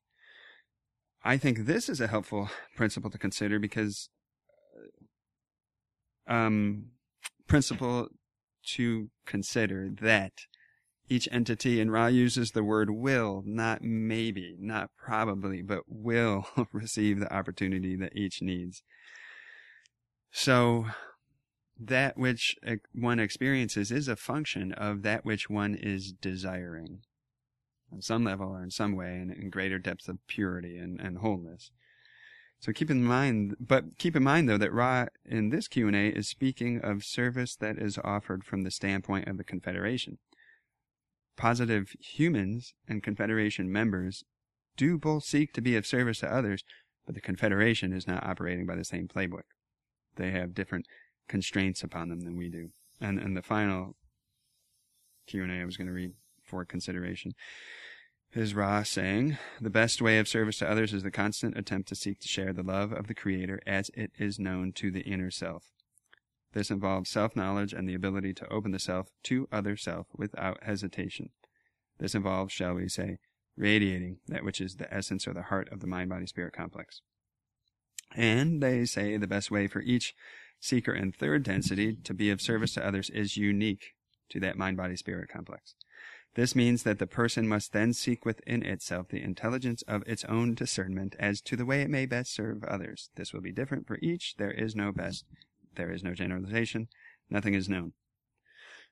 I 1.25 1.37
think 1.37 1.67
this 1.67 1.89
is 1.89 2.01
a 2.01 2.07
helpful 2.07 2.51
principle 2.77 3.11
to 3.11 3.19
consider 3.19 3.59
because, 3.59 4.09
um, 6.29 6.91
principle 7.47 8.09
to 8.75 9.09
consider 9.27 9.89
that 10.01 10.33
each 11.09 11.29
entity, 11.33 11.81
and 11.81 11.93
Ra 11.93 12.07
uses 12.07 12.51
the 12.51 12.65
word 12.65 12.91
will, 12.91 13.43
not 13.47 13.83
maybe, 13.83 14.57
not 14.59 14.91
probably, 14.97 15.63
but 15.63 15.85
will 15.87 16.47
receive 16.73 17.21
the 17.21 17.33
opportunity 17.33 17.97
that 17.97 18.17
each 18.17 18.43
needs. 18.43 18.83
So, 20.31 20.87
that 21.79 22.17
which 22.17 22.57
one 22.93 23.21
experiences 23.21 23.91
is 23.91 24.09
a 24.09 24.17
function 24.17 24.73
of 24.73 25.03
that 25.03 25.25
which 25.25 25.49
one 25.49 25.75
is 25.75 26.13
desiring 26.13 27.03
on 27.93 28.03
some 28.03 28.25
level 28.25 28.49
or 28.49 28.63
in 28.63 28.71
some 28.71 28.97
way 28.97 29.17
and 29.17 29.31
in 29.31 29.51
greater 29.51 29.79
depths 29.79 30.09
of 30.09 30.19
purity 30.27 30.77
and, 30.77 31.01
and 31.01 31.19
wholeness. 31.19 31.71
So 32.61 32.73
keep 32.73 32.91
in 32.91 33.05
mind, 33.05 33.57
but 33.61 33.99
keep 33.99 34.17
in 34.17 34.25
mind 34.25 34.49
though 34.49 34.59
that 34.59 34.73
Ra 34.73 35.07
in 35.25 35.51
this 35.51 35.69
Q&A 35.69 36.09
is 36.09 36.29
speaking 36.29 36.81
of 36.83 37.05
service 37.05 37.55
that 37.57 37.79
is 37.79 37.99
offered 38.03 38.45
from 38.45 38.63
the 38.63 38.71
standpoint 38.71 39.29
of 39.29 39.37
the 39.37 39.45
Confederation. 39.45 40.19
Positive 41.39 41.95
humans 42.01 42.75
and 42.89 43.03
Confederation 43.03 43.71
members 43.71 44.25
do 44.77 44.99
both 44.99 45.23
seek 45.25 45.53
to 45.53 45.61
be 45.61 45.77
of 45.77 45.87
service 45.87 46.19
to 46.19 46.33
others, 46.33 46.65
but 47.07 47.15
the 47.15 47.21
Confederation 47.21 47.93
is 47.93 48.09
not 48.09 48.27
operating 48.27 48.67
by 48.67 48.75
the 48.75 48.85
same 48.85 49.07
playbook. 49.07 49.45
They 50.17 50.33
have 50.33 50.53
different 50.53 50.87
constraints 51.29 51.85
upon 51.85 52.09
them 52.09 52.23
than 52.23 52.37
we 52.37 52.51
do. 52.51 52.71
And 53.01 53.21
and 53.21 53.37
the 53.37 53.43
final 53.43 53.95
Q&A 55.29 55.61
I 55.61 55.65
was 55.65 55.77
going 55.77 55.87
to 55.87 55.93
read 55.93 56.15
for 56.43 56.65
consideration 56.65 57.33
is 58.35 58.55
Ra 58.55 58.83
saying, 58.83 59.39
The 59.61 59.71
best 59.71 60.03
way 60.03 60.19
of 60.19 60.27
service 60.27 60.59
to 60.59 60.69
others 60.69 60.93
is 60.93 61.05
the 61.05 61.11
constant 61.13 61.57
attempt 61.57 61.89
to 61.91 61.95
seek 61.95 62.19
to 62.21 62.29
share 62.29 62.53
the 62.53 62.65
love 62.65 62.93
of 62.93 63.07
the 63.07 63.15
Creator 63.15 63.61
as 63.65 63.91
it 63.95 64.11
is 64.19 64.41
known 64.41 64.73
to 64.73 64.91
the 64.91 65.03
inner 65.03 65.31
self. 65.31 65.71
This 66.59 66.73
involves 66.73 67.09
self 67.09 67.37
knowledge 67.37 67.73
and 67.73 67.89
the 67.89 67.95
ability 67.95 68.35
to 68.35 68.53
open 68.53 68.73
the 68.73 68.81
self 68.81 69.07
to 69.23 69.47
other 69.53 69.77
self 69.77 70.09
without 70.17 70.65
hesitation. 70.65 71.31
This 72.01 72.17
involves, 72.17 72.53
shall 72.53 72.75
we 72.75 72.89
say, 72.89 73.19
radiating 73.57 74.19
that 74.27 74.43
which 74.43 74.61
is 74.61 74.75
the 74.75 74.93
essence 74.93 75.29
or 75.29 75.35
the 75.35 75.43
heart 75.43 75.69
of 75.71 75.79
the 75.79 75.87
mind 75.87 76.11
body 76.11 76.27
spirit 76.27 76.53
complex. 76.53 77.01
And 78.17 78.61
they 78.61 78.87
say 78.87 79.17
the 79.17 79.29
best 79.29 79.53
way 79.53 79.69
for 79.69 79.83
each 79.83 80.15
seeker 80.59 80.93
in 80.93 81.13
third 81.13 81.45
density 81.45 81.95
to 82.03 82.13
be 82.13 82.29
of 82.29 82.41
service 82.41 82.75
to 82.75 82.85
others 82.85 83.09
is 83.09 83.37
unique 83.37 83.93
to 84.31 84.41
that 84.41 84.59
mind 84.59 84.77
body 84.77 84.97
spirit 84.97 85.29
complex. 85.29 85.77
This 86.35 86.57
means 86.57 86.83
that 86.83 86.99
the 86.99 87.07
person 87.07 87.47
must 87.47 87.73
then 87.73 87.93
seek 87.93 88.25
within 88.25 88.65
itself 88.65 89.11
the 89.11 89.23
intelligence 89.23 89.83
of 89.83 90.03
its 90.09 90.25
own 90.25 90.57
discernment 90.57 91.15
as 91.21 91.41
to 91.43 91.55
the 91.55 91.65
way 91.65 91.83
it 91.83 91.89
may 91.89 92.05
best 92.05 92.35
serve 92.35 92.65
others. 92.65 93.11
This 93.15 93.33
will 93.33 93.43
be 93.43 93.53
different 93.53 93.87
for 93.87 94.01
each. 94.03 94.35
There 94.39 94.51
is 94.51 94.75
no 94.75 94.91
best. 94.91 95.25
There 95.79 95.91
is 95.91 96.05
no 96.05 96.13
generalization. 96.13 96.89
Nothing 97.31 97.55
is 97.55 97.69
known. 97.69 97.95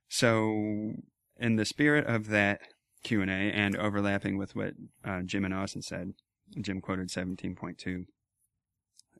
So, 0.09 0.95
in 1.39 1.57
the 1.57 1.67
spirit 1.67 2.07
of 2.07 2.29
that 2.29 2.61
Q&A 3.03 3.27
and 3.29 3.77
overlapping 3.77 4.39
with 4.39 4.57
what 4.57 4.73
uh, 5.05 5.21
Jim 5.23 5.45
and 5.45 5.53
Austin 5.53 5.83
said, 5.83 6.15
Jim 6.59 6.81
quoted 6.81 7.09
17.2. 7.09 7.87
It 7.87 8.07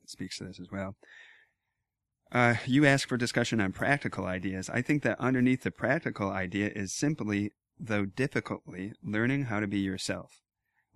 speaks 0.07 0.39
to 0.39 0.45
this 0.45 0.59
as 0.59 0.71
well. 0.73 0.97
Uh, 2.33 2.55
you 2.65 2.87
ask 2.87 3.09
for 3.09 3.17
discussion 3.17 3.61
on 3.61 3.73
practical 3.73 4.25
ideas. 4.25 4.71
I 4.71 4.81
think 4.81 5.03
that 5.03 5.21
underneath 5.21 5.63
the 5.63 5.71
practical 5.71 6.31
idea 6.31 6.71
is 6.75 6.95
simply 6.95 7.53
though 7.79 8.07
difficultly, 8.07 8.93
learning 9.05 9.45
how 9.45 9.61
to 9.61 9.67
be 9.67 9.79
yourself. 9.79 10.41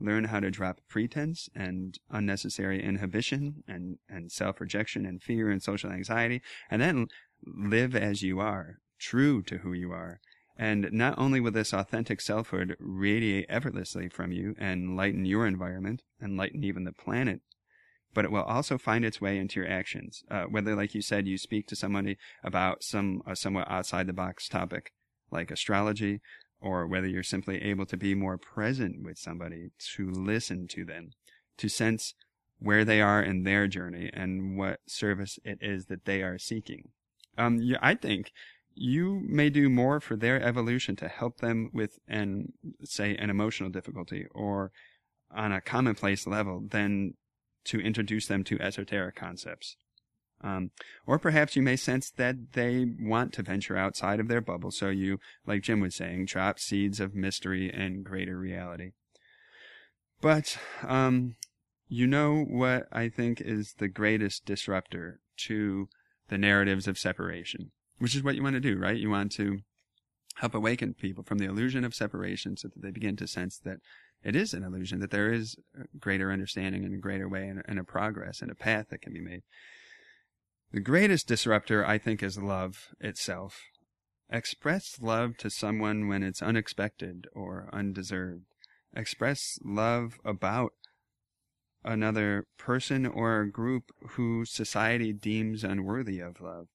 Learn 0.01 0.25
how 0.25 0.41
to 0.41 0.51
drop 0.51 0.81
pretense 0.89 1.49
and 1.55 1.99
unnecessary 2.11 2.83
inhibition 2.83 3.63
and, 3.69 3.99
and 4.09 4.33
self 4.33 4.61
rejection 4.61 5.05
and 5.05 5.23
fear 5.23 5.51
and 5.51 5.63
social 5.63 5.91
anxiety, 5.91 6.41
and 6.71 6.81
then 6.81 7.09
live 7.45 7.95
as 7.95 8.23
you 8.23 8.41
are, 8.41 8.79
true 8.99 9.43
to 9.43 9.59
who 9.59 9.73
you 9.73 9.93
are. 9.93 10.21
And 10.57 10.91
not 10.93 11.19
only 11.19 11.41
will 11.41 11.53
this 11.53 11.73
authentic 11.73 12.21
selfhood 12.21 12.77
radiate 12.79 13.47
effortlessly 13.49 14.09
from 14.09 14.33
you 14.33 14.55
and 14.59 14.97
lighten 14.97 15.25
your 15.25 15.47
environment 15.47 16.03
and 16.21 16.37
lighten 16.37 16.65
even 16.65 16.85
the 16.85 16.93
planet, 16.93 17.41
but 18.13 18.25
it 18.25 18.31
will 18.31 18.43
also 18.43 18.77
find 18.77 19.05
its 19.05 19.21
way 19.21 19.39
into 19.39 19.61
your 19.61 19.69
actions. 19.69 20.23
Uh, 20.31 20.45
whether, 20.45 20.75
like 20.75 20.95
you 20.95 21.01
said, 21.01 21.27
you 21.27 21.39
speak 21.39 21.67
to 21.69 21.77
somebody 21.77 22.19
about 22.43 22.83
some 22.83 23.23
a 23.27 23.37
somewhat 23.37 23.71
outside 23.71 24.07
the 24.07 24.13
box 24.13 24.49
topic 24.49 24.93
like 25.31 25.51
astrology, 25.51 26.21
or 26.61 26.87
whether 26.87 27.07
you're 27.07 27.23
simply 27.23 27.63
able 27.63 27.87
to 27.87 27.97
be 27.97 28.15
more 28.15 28.39
present 28.39 29.03
with 29.03 29.19
somebody, 29.19 29.71
to 29.97 30.11
listen 30.11 30.67
to 30.69 30.85
them, 30.85 31.11
to 31.59 31.69
sense 31.69 32.15
where 32.59 32.85
they 32.85 33.01
are 33.01 33.23
in 33.23 33.45
their 33.45 33.67
journey 33.67 34.11
and 34.13 34.59
what 34.59 34.81
service 34.87 35.39
it 35.45 35.59
is 35.61 35.87
that 35.87 36.05
they 36.05 36.23
are 36.23 36.39
seeking. 36.39 36.91
Um, 37.39 37.59
yeah, 37.61 37.79
I 37.81 37.95
think 37.95 38.33
you 38.75 39.23
may 39.27 39.51
do 39.51 39.69
more 39.69 40.01
for 40.01 40.17
their 40.17 40.43
evolution 40.43 40.97
to 40.97 41.09
help 41.09 41.39
them 41.39 41.71
with 41.73 41.99
an, 42.07 42.53
say, 42.85 43.17
an 43.17 43.31
emotional 43.31 43.71
difficulty 43.71 44.27
or 44.33 44.73
on 45.35 45.53
a 45.53 45.61
commonplace 45.61 46.27
level 46.27 46.63
than 46.69 47.15
to 47.65 47.81
introduce 47.81 48.27
them 48.27 48.45
to 48.45 48.61
esoteric 48.61 49.17
concepts. 49.17 49.77
Um, 50.43 50.71
or 51.07 51.19
perhaps 51.19 51.55
you 51.55 51.63
may 51.63 51.77
sense 51.77 52.11
that 52.13 52.53
they 52.53 52.87
want 52.99 53.33
to 53.35 53.43
venture 53.43 53.77
outside 53.77 54.21
of 54.21 54.29
their 54.29 54.41
bubble, 54.41 54.71
so 54.71 54.89
you, 54.89 55.19
like 55.47 55.63
Jim 55.63 55.81
was 55.81 55.95
saying, 55.95 56.27
drop 56.27 56.59
seeds 56.59 56.99
of 56.99 57.15
mystery 57.15 57.71
and 57.71 58.05
greater 58.05 58.39
reality. 58.39 58.93
But, 60.21 60.59
um, 60.83 61.37
you 61.89 62.07
know 62.07 62.45
what 62.45 62.87
I 62.93 63.09
think 63.09 63.41
is 63.41 63.75
the 63.79 63.89
greatest 63.89 64.47
disruptor 64.47 65.21
to 65.47 65.89
the 66.29 66.39
narratives 66.39 66.87
of 66.87 66.99
separation, 66.99 67.73
which 67.99 68.15
is 68.15 68.23
what 68.23 68.37
you 68.37 68.43
want 68.43 68.55
to 68.55 68.61
do, 68.61 68.79
right? 68.79 68.97
You 68.97 69.11
want 69.11 69.33
to 69.33 69.59
help 70.37 70.55
awaken 70.55 70.95
people 70.95 71.25
from 71.25 71.39
the 71.39 71.47
illusion 71.47 71.85
of 71.85 71.95
separation 71.95 72.57
so 72.57 72.69
that 72.69 72.81
they 72.81 72.91
begin 72.91 73.17
to 73.17 73.27
sense 73.27 73.59
that 73.59 73.79
it 74.23 74.37
is 74.37 74.55
an 74.55 74.63
illusion, 74.63 75.01
that 75.01 75.11
there 75.11 75.33
is 75.33 75.57
greater 75.99 76.31
understanding 76.31 76.85
and 76.85 76.95
a 76.95 76.99
greater 76.99 77.29
way 77.29 77.49
and, 77.49 77.63
and 77.67 77.79
a 77.79 77.85
progress 77.85 78.41
and 78.41 78.51
a 78.51 78.55
path 78.55 78.87
that 78.91 79.03
can 79.03 79.13
be 79.13 79.21
made. 79.21 79.43
The 80.73 80.81
greatest 80.81 81.27
disruptor, 81.27 81.85
I 81.85 81.99
think, 81.99 82.23
is 82.23 82.39
love 82.39 82.91
itself. 83.01 83.61
Express 84.31 85.01
love 85.01 85.37
to 85.39 85.51
someone 85.51 86.07
when 86.07 86.23
it's 86.23 86.41
unexpected 86.41 87.27
or 87.33 87.69
undeserved. 87.73 88.45
Express 88.95 89.59
love 89.65 90.21
about 90.25 90.75
another 91.83 92.47
person 92.57 93.05
or 93.05 93.47
group 93.47 93.91
who 94.11 94.45
society 94.45 95.13
deems 95.13 95.65
unworthy 95.65 96.21
of 96.21 96.41
love. 96.41 96.69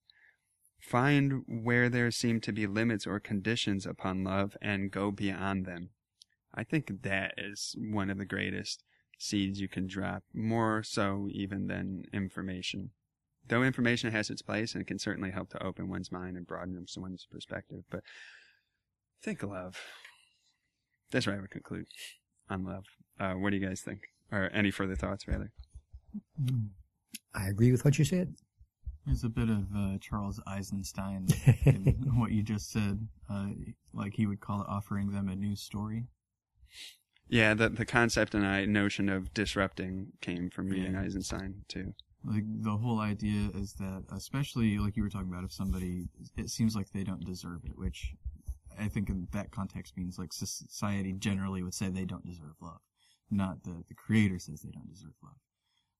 Find 0.78 1.44
where 1.48 1.88
there 1.88 2.12
seem 2.12 2.42
to 2.42 2.52
be 2.52 2.68
limits 2.68 3.08
or 3.08 3.22
conditions 3.22 3.86
upon 3.86 4.26
love 4.26 4.58
and 4.62 4.92
go 4.92 5.10
beyond 5.10 5.66
them. 5.66 5.92
I 6.54 6.66
think 6.66 7.04
that 7.04 7.34
is 7.38 7.76
one 7.78 8.10
of 8.10 8.18
the 8.18 8.26
greatest 8.26 8.84
seeds 9.18 9.62
you 9.62 9.70
can 9.70 9.88
drop, 9.88 10.24
more 10.34 10.84
so 10.84 11.30
even 11.32 11.68
than 11.68 12.04
information. 12.12 12.92
Though 13.48 13.64
information 13.64 14.12
has 14.12 14.30
its 14.30 14.42
place 14.42 14.74
and 14.74 14.82
it 14.82 14.88
can 14.88 14.98
certainly 15.00 15.32
help 15.32 15.50
to 15.52 15.64
open 15.64 15.88
one's 15.88 16.12
mind 16.12 16.36
and 16.36 16.48
broaden 16.48 16.86
one's 16.98 17.28
perspective, 17.30 17.84
but 17.92 18.02
think 19.22 19.44
of 19.44 19.52
love. 19.52 19.80
That's 21.12 21.28
where 21.28 21.36
I 21.38 21.40
would 21.42 21.52
conclude 21.52 21.86
on 22.50 22.64
love. 22.66 22.86
Uh, 23.20 23.34
what 23.34 23.52
do 23.52 23.58
you 23.58 23.66
guys 23.66 23.82
think? 23.82 24.02
Or 24.32 24.50
any 24.54 24.72
further 24.72 24.96
thoughts, 24.96 25.28
rather? 25.28 25.52
I 27.34 27.48
agree 27.50 27.72
with 27.72 27.86
what 27.86 28.00
you 28.00 28.06
said. 28.06 28.34
There's 29.06 29.24
a 29.24 29.30
bit 29.30 29.50
of 29.50 29.66
uh, 29.76 29.98
Charles 30.02 30.40
Eisenstein 30.48 31.28
in 31.66 32.12
what 32.16 32.32
you 32.32 32.42
just 32.42 32.72
said. 32.72 33.08
Uh, 33.30 33.50
like 33.94 34.16
he 34.16 34.26
would 34.26 34.40
call 34.40 34.62
it 34.62 34.68
offering 34.68 35.12
them 35.12 35.30
a 35.30 35.36
new 35.36 35.56
story. 35.56 36.06
Yeah, 37.28 37.54
the 37.54 37.70
the 37.70 37.86
concept 37.86 38.34
and 38.34 38.46
I 38.46 38.66
notion 38.66 39.10
of 39.10 39.34
disrupting 39.34 40.14
came 40.22 40.50
from 40.50 40.70
reading 40.70 40.94
Yeah. 40.94 41.02
Eisenstein 41.02 41.66
too. 41.68 41.94
Like 42.26 42.44
the 42.48 42.76
whole 42.76 43.00
idea 43.00 43.50
is 43.54 43.74
that, 43.74 44.04
especially 44.12 44.78
like 44.80 44.98
you 44.98 45.04
were 45.04 45.10
talking 45.10 45.30
about, 45.30 45.44
if 45.44 45.54
somebody, 45.54 46.08
it 46.38 46.50
seems 46.50 46.76
like 46.76 46.92
they 46.92 47.04
don't 47.04 47.26
deserve 47.26 47.62
it, 47.66 47.78
which 47.78 48.16
I 48.80 48.88
think 48.88 49.10
in 49.10 49.28
that 49.32 49.52
context 49.52 49.96
means 49.96 50.18
like 50.18 50.34
society 50.34 51.14
generally 51.14 51.64
would 51.64 51.74
say 51.74 51.90
they 51.90 52.06
don't 52.06 52.26
deserve 52.26 52.56
love, 52.62 52.82
not 53.30 53.64
that 53.64 53.88
the 53.88 53.94
creator 53.94 54.40
says 54.40 54.62
they 54.62 54.72
don't 54.72 54.90
deserve 54.90 55.14
love. 55.24 55.38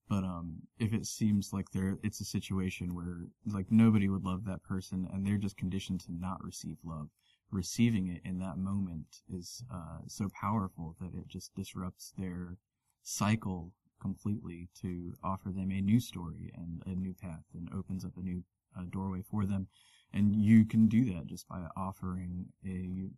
But 0.08 0.24
um, 0.24 0.62
if 0.80 0.94
it 0.94 1.06
seems 1.06 1.52
like 1.52 1.72
they're, 1.72 1.98
it's 2.04 2.22
a 2.22 2.26
situation 2.26 2.94
where 2.94 3.28
like 3.46 3.72
nobody 3.72 4.08
would 4.08 4.24
love 4.24 4.46
that 4.46 4.64
person 4.64 5.08
and 5.12 5.26
they're 5.26 5.38
just 5.38 5.58
conditioned 5.58 6.02
to 6.02 6.12
not 6.12 6.44
receive 6.44 6.78
love, 6.84 7.10
receiving 7.52 8.08
it 8.08 8.22
in 8.24 8.40
that 8.40 8.58
moment 8.58 9.22
is 9.34 9.64
uh, 9.74 10.00
so 10.08 10.30
powerful 10.40 10.96
that 11.00 11.16
it 11.16 11.28
just 11.28 11.56
disrupts 11.56 12.14
their 12.18 12.58
cycle 13.04 13.72
completely 14.02 14.70
to 14.82 15.14
offer 15.24 15.50
them 15.50 15.72
a 15.72 15.82
new 15.82 16.00
story 16.00 16.52
and 16.56 16.82
a 16.86 16.98
new 16.98 17.14
path 17.14 17.44
and 17.54 17.70
opens 17.74 18.06
up 18.06 18.12
a 18.18 18.22
new 18.22 18.44
uh, 18.78 18.84
doorway 18.92 19.22
for 19.30 19.46
them. 19.46 19.68
And 20.14 20.36
you 20.36 20.66
can 20.66 20.88
do 20.88 21.06
that 21.14 21.28
just 21.28 21.48
by 21.48 21.68
offering 21.76 22.46
a 22.66 23.10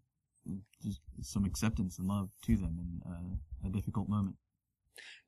just 0.82 1.02
some 1.22 1.46
acceptance 1.46 2.00
and 2.00 2.08
love 2.08 2.30
to 2.46 2.56
them 2.56 2.78
in 2.80 3.12
uh, 3.12 3.68
a 3.68 3.70
difficult 3.70 4.08
moment. 4.08 4.36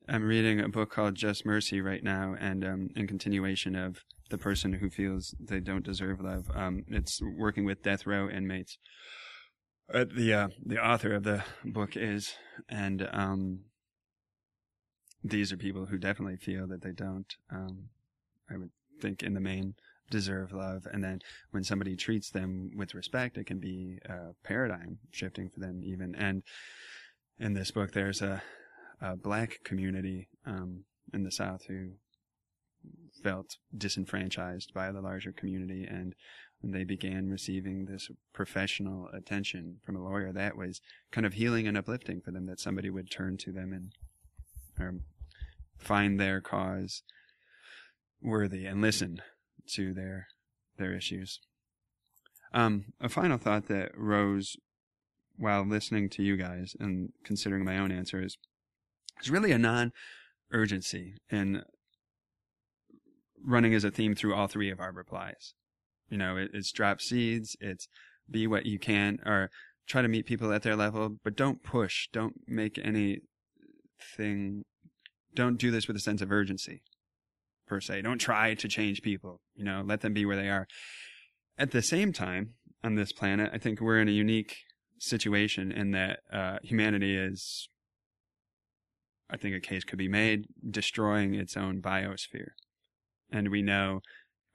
I'm 0.08 0.24
reading 0.24 0.60
a 0.60 0.68
book 0.68 0.90
called 0.90 1.14
Just 1.14 1.46
Mercy 1.46 1.80
right 1.80 2.02
now, 2.02 2.34
and 2.38 2.64
um, 2.64 2.88
in 2.96 3.06
continuation 3.06 3.76
of 3.76 4.02
the 4.30 4.38
person 4.38 4.72
who 4.72 4.90
feels 4.90 5.34
they 5.38 5.60
don't 5.60 5.84
deserve 5.84 6.20
love. 6.20 6.50
Um, 6.54 6.84
it's 6.88 7.20
working 7.36 7.64
with 7.64 7.82
death 7.82 8.06
row 8.06 8.28
inmates. 8.28 8.78
Uh, 9.92 10.04
the 10.12 10.32
uh, 10.32 10.48
the 10.64 10.78
author 10.78 11.14
of 11.14 11.24
the 11.24 11.44
book 11.64 11.96
is, 11.96 12.34
and 12.68 13.08
um, 13.12 13.60
these 15.22 15.52
are 15.52 15.56
people 15.56 15.86
who 15.86 15.98
definitely 15.98 16.36
feel 16.36 16.66
that 16.68 16.82
they 16.82 16.92
don't. 16.92 17.34
Um, 17.50 17.88
I 18.50 18.56
would 18.56 18.70
think 19.00 19.22
in 19.22 19.34
the 19.34 19.40
main 19.40 19.74
deserve 20.10 20.52
love, 20.52 20.86
and 20.92 21.04
then 21.04 21.20
when 21.50 21.62
somebody 21.62 21.96
treats 21.96 22.30
them 22.30 22.72
with 22.74 22.94
respect, 22.94 23.38
it 23.38 23.46
can 23.46 23.60
be 23.60 23.98
a 24.04 24.34
paradigm 24.42 24.98
shifting 25.10 25.48
for 25.50 25.60
them 25.60 25.82
even. 25.84 26.14
And 26.14 26.42
in 27.38 27.54
this 27.54 27.70
book, 27.70 27.92
there's 27.92 28.20
a 28.20 28.42
a 29.00 29.16
black 29.16 29.60
community 29.64 30.28
um, 30.44 30.84
in 31.12 31.24
the 31.24 31.32
South 31.32 31.64
who 31.66 31.92
felt 33.22 33.56
disenfranchised 33.76 34.72
by 34.74 34.92
the 34.92 35.00
larger 35.00 35.32
community, 35.32 35.84
and 35.84 36.14
when 36.60 36.72
they 36.72 36.84
began 36.84 37.28
receiving 37.28 37.86
this 37.86 38.10
professional 38.32 39.08
attention 39.14 39.76
from 39.84 39.96
a 39.96 40.02
lawyer, 40.02 40.32
that 40.32 40.56
was 40.56 40.80
kind 41.10 41.26
of 41.26 41.34
healing 41.34 41.66
and 41.66 41.76
uplifting 41.76 42.20
for 42.20 42.30
them. 42.30 42.46
That 42.46 42.60
somebody 42.60 42.90
would 42.90 43.10
turn 43.10 43.38
to 43.38 43.52
them 43.52 43.72
and 43.72 43.92
or 44.78 44.94
find 45.78 46.18
their 46.18 46.40
cause 46.40 47.02
worthy 48.22 48.66
and 48.66 48.80
listen 48.80 49.20
to 49.74 49.94
their 49.94 50.28
their 50.76 50.94
issues. 50.94 51.40
Um, 52.52 52.86
a 53.00 53.08
final 53.08 53.38
thought 53.38 53.68
that 53.68 53.92
rose 53.96 54.56
while 55.36 55.64
listening 55.64 56.08
to 56.10 56.22
you 56.22 56.36
guys 56.36 56.74
and 56.78 57.10
considering 57.24 57.64
my 57.64 57.78
own 57.78 57.92
answer 57.92 58.22
is 58.22 58.36
there's 59.16 59.30
really 59.30 59.52
a 59.52 59.58
non 59.58 59.92
urgency 60.52 61.14
and 61.30 61.62
running 63.42 63.74
as 63.74 63.84
a 63.84 63.90
theme 63.90 64.14
through 64.14 64.34
all 64.34 64.48
three 64.48 64.70
of 64.70 64.80
our 64.80 64.92
replies. 64.92 65.54
You 66.08 66.18
know, 66.18 66.36
it, 66.36 66.50
it's 66.52 66.72
drop 66.72 67.00
seeds, 67.00 67.56
it's 67.60 67.88
be 68.28 68.46
what 68.46 68.66
you 68.66 68.78
can, 68.78 69.18
or 69.24 69.50
try 69.86 70.02
to 70.02 70.08
meet 70.08 70.26
people 70.26 70.52
at 70.52 70.62
their 70.62 70.76
level, 70.76 71.16
but 71.22 71.36
don't 71.36 71.62
push, 71.62 72.08
don't 72.12 72.34
make 72.46 72.78
anything, 74.18 74.64
don't 75.34 75.58
do 75.58 75.70
this 75.70 75.86
with 75.86 75.96
a 75.96 76.00
sense 76.00 76.22
of 76.22 76.32
urgency, 76.32 76.82
per 77.66 77.80
se. 77.80 78.02
Don't 78.02 78.18
try 78.18 78.54
to 78.54 78.68
change 78.68 79.02
people, 79.02 79.40
you 79.54 79.64
know, 79.64 79.82
let 79.84 80.00
them 80.00 80.12
be 80.12 80.24
where 80.24 80.36
they 80.36 80.48
are. 80.48 80.66
At 81.58 81.70
the 81.72 81.82
same 81.82 82.12
time, 82.12 82.54
on 82.82 82.94
this 82.94 83.12
planet, 83.12 83.50
I 83.52 83.58
think 83.58 83.80
we're 83.80 84.00
in 84.00 84.08
a 84.08 84.12
unique 84.12 84.56
situation 84.98 85.70
in 85.72 85.90
that 85.92 86.20
uh, 86.32 86.58
humanity 86.62 87.16
is 87.16 87.68
I 89.32 89.36
think 89.36 89.54
a 89.54 89.60
case 89.60 89.84
could 89.84 89.98
be 89.98 90.08
made, 90.08 90.46
destroying 90.68 91.34
its 91.34 91.56
own 91.56 91.80
biosphere. 91.80 92.50
And 93.30 93.48
we 93.48 93.62
know, 93.62 94.00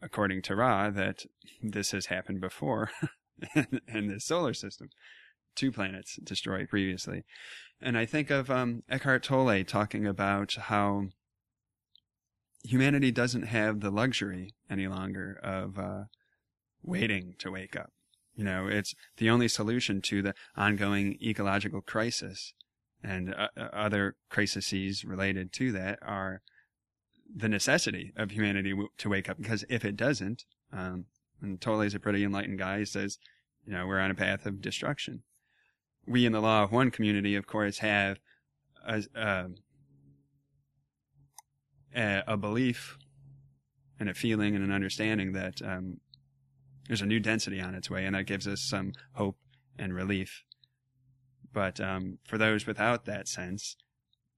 according 0.02 0.42
to 0.44 0.56
Ra, 0.56 0.90
that 0.90 1.26
this 1.62 1.92
has 1.92 2.08
happened 2.08 2.42
before 2.42 2.92
in 3.88 4.08
this 4.10 4.26
solar 4.26 4.54
system. 4.54 4.90
Two 5.56 5.72
planets 5.72 6.18
destroyed 6.24 6.70
previously. 6.70 7.24
And 7.82 7.98
I 7.98 8.06
think 8.06 8.30
of 8.30 8.50
um, 8.50 8.84
Eckhart 8.90 9.24
Tolle 9.24 9.64
talking 9.64 10.06
about 10.06 10.54
how 10.54 11.08
humanity 12.64 13.12
doesn't 13.12 13.44
have 13.44 13.80
the 13.80 13.92
luxury 13.92 14.54
any 14.70 14.88
longer 14.88 15.40
of 15.44 15.78
uh, 15.78 16.04
waiting 16.82 17.36
to 17.40 17.52
wake 17.52 17.76
up. 17.76 17.92
You 18.36 18.44
know, 18.44 18.68
it's 18.68 18.94
the 19.18 19.30
only 19.30 19.48
solution 19.48 20.02
to 20.04 20.22
the 20.22 20.34
ongoing 20.58 21.18
ecological 21.22 21.82
crisis 21.82 22.54
and 23.04 23.34
uh, 23.34 23.48
other 23.56 24.16
crises 24.30 25.06
related 25.06 25.54
to 25.54 25.72
that 25.72 26.00
are 26.02 26.42
the 27.34 27.50
necessity 27.50 28.14
of 28.18 28.32
humanity 28.32 28.72
w- 28.72 28.90
to 28.98 29.10
wake 29.10 29.30
up. 29.30 29.38
Because 29.38 29.64
if 29.70 29.86
it 29.86 29.96
doesn't, 29.96 30.44
um, 30.74 31.06
and 31.42 31.62
Tolle 31.62 31.82
is 31.82 31.94
a 31.94 32.00
pretty 32.00 32.24
enlightened 32.24 32.60
guy, 32.60 32.80
he 32.80 32.86
says, 32.86 33.18
you 33.66 33.74
know, 33.74 33.86
we're 33.88 34.00
on 34.00 34.12
a 34.12 34.16
path 34.16 34.46
of 34.46 34.62
destruction. 34.62 35.24
We 36.08 36.26
in 36.26 36.32
the 36.32 36.42
law 36.42 36.64
of 36.64 36.72
one 36.72 36.92
community, 36.92 37.36
of 37.36 37.48
course, 37.48 37.80
have 37.80 38.20
a, 38.86 39.04
a, 39.16 39.48
a, 41.96 42.24
a 42.28 42.38
belief 42.38 42.98
and 44.00 44.10
a 44.10 44.14
feeling 44.14 44.56
and 44.56 44.64
an 44.64 44.72
understanding 44.72 45.34
that 45.34 45.62
um, 45.62 46.00
there's 46.88 47.02
a 47.02 47.06
new 47.06 47.20
density 47.20 47.60
on 47.60 47.74
its 47.74 47.90
way, 47.90 48.06
and 48.06 48.16
that 48.16 48.28
gives 48.28 48.48
us 48.48 48.62
some 48.62 48.94
hope 49.14 49.38
and 49.78 49.94
relief 49.94 50.44
But 51.56 51.80
um, 51.80 52.20
for 52.28 52.38
those 52.38 52.68
without 52.68 53.06
that 53.06 53.30
sense, 53.30 53.78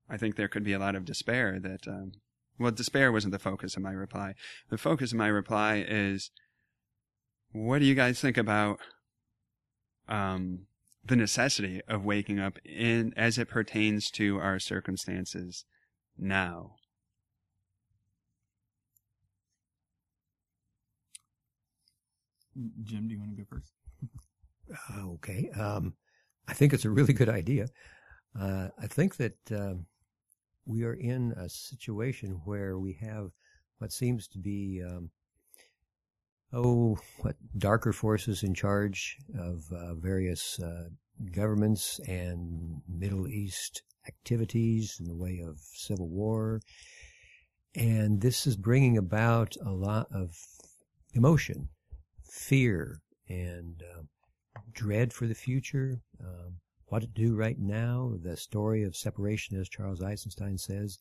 I 0.08 0.18
think 0.18 0.36
there 0.36 0.48
could 0.48 0.64
be 0.64 0.74
a 0.74 0.80
lot 0.80 0.96
of 0.96 1.04
despair 1.04 1.60
that, 1.60 1.88
um, 1.88 2.12
well, 2.60 2.72
despair 2.72 3.12
wasn't 3.12 3.34
the 3.34 3.40
focus 3.40 3.76
of 3.76 3.82
my 3.82 3.92
reply. 3.92 4.36
The 4.70 4.78
focus 4.78 5.12
of 5.12 5.18
my 5.18 5.28
reply 5.28 5.84
is, 5.86 6.30
what 7.52 7.80
do 7.80 7.86
you 7.86 7.96
guys 7.96 8.22
think 8.22 8.38
about 8.38 8.80
um, 10.08 10.68
the 11.04 11.16
necessity 11.16 11.82
of 11.88 12.04
waking 12.04 12.40
up 12.40 12.60
in 12.66 13.14
as 13.16 13.38
it 13.38 13.48
pertains 13.48 14.12
to 14.12 14.38
our 14.40 14.60
circumstances 14.60 15.66
now? 16.18 16.76
Jim, 22.84 23.08
do 23.08 23.14
you 23.14 23.20
want 23.20 23.32
to 23.32 23.44
go 23.44 23.48
first? 23.50 23.72
Uh, 24.90 25.08
okay. 25.12 25.50
Um, 25.52 25.94
I 26.48 26.54
think 26.54 26.74
it's 26.74 26.86
a 26.86 26.90
really 26.90 27.14
good 27.14 27.30
idea. 27.30 27.68
Uh, 28.40 28.70
I 28.82 28.88
think 28.88 29.18
that 29.18 29.38
um, 29.52 29.86
we 30.66 30.84
are 30.84 30.94
in 30.94 31.34
a 31.38 31.50
situation 31.50 32.42
where 32.46 32.78
we 32.78 32.94
have 33.02 33.30
what 33.80 33.92
seems 33.92 34.28
to 34.30 34.40
be, 34.40 34.84
um, 34.86 35.10
oh, 36.54 36.98
what 37.22 37.36
darker 37.58 37.94
forces 37.94 38.44
in 38.44 38.54
charge 38.54 39.18
of 39.38 39.64
uh, 39.72 39.96
various 39.96 40.60
uh, 40.60 40.90
governments 41.32 42.00
and 42.08 42.82
Middle 42.88 43.28
East 43.28 43.84
activities 44.08 44.98
in 45.00 45.08
the 45.08 45.16
way 45.16 45.44
of 45.46 45.60
civil 45.74 46.08
war. 46.08 46.62
And 47.76 48.22
this 48.22 48.48
is 48.48 48.56
bringing 48.56 48.98
about 48.98 49.56
a 49.64 49.72
lot 49.72 50.08
of 50.12 50.36
emotion, 51.14 51.70
fear, 52.24 53.02
and 53.30 53.84
uh, 53.96 54.04
dread 54.74 55.14
for 55.14 55.28
the 55.28 55.36
future, 55.36 56.00
um, 56.24 56.56
what 56.86 57.02
to 57.02 57.08
do 57.08 57.36
right 57.36 57.60
now. 57.60 58.14
The 58.24 58.38
story 58.38 58.84
of 58.84 58.96
separation, 58.96 59.60
as 59.60 59.70
Charles 59.70 60.02
Eisenstein 60.02 60.58
says, 60.58 60.98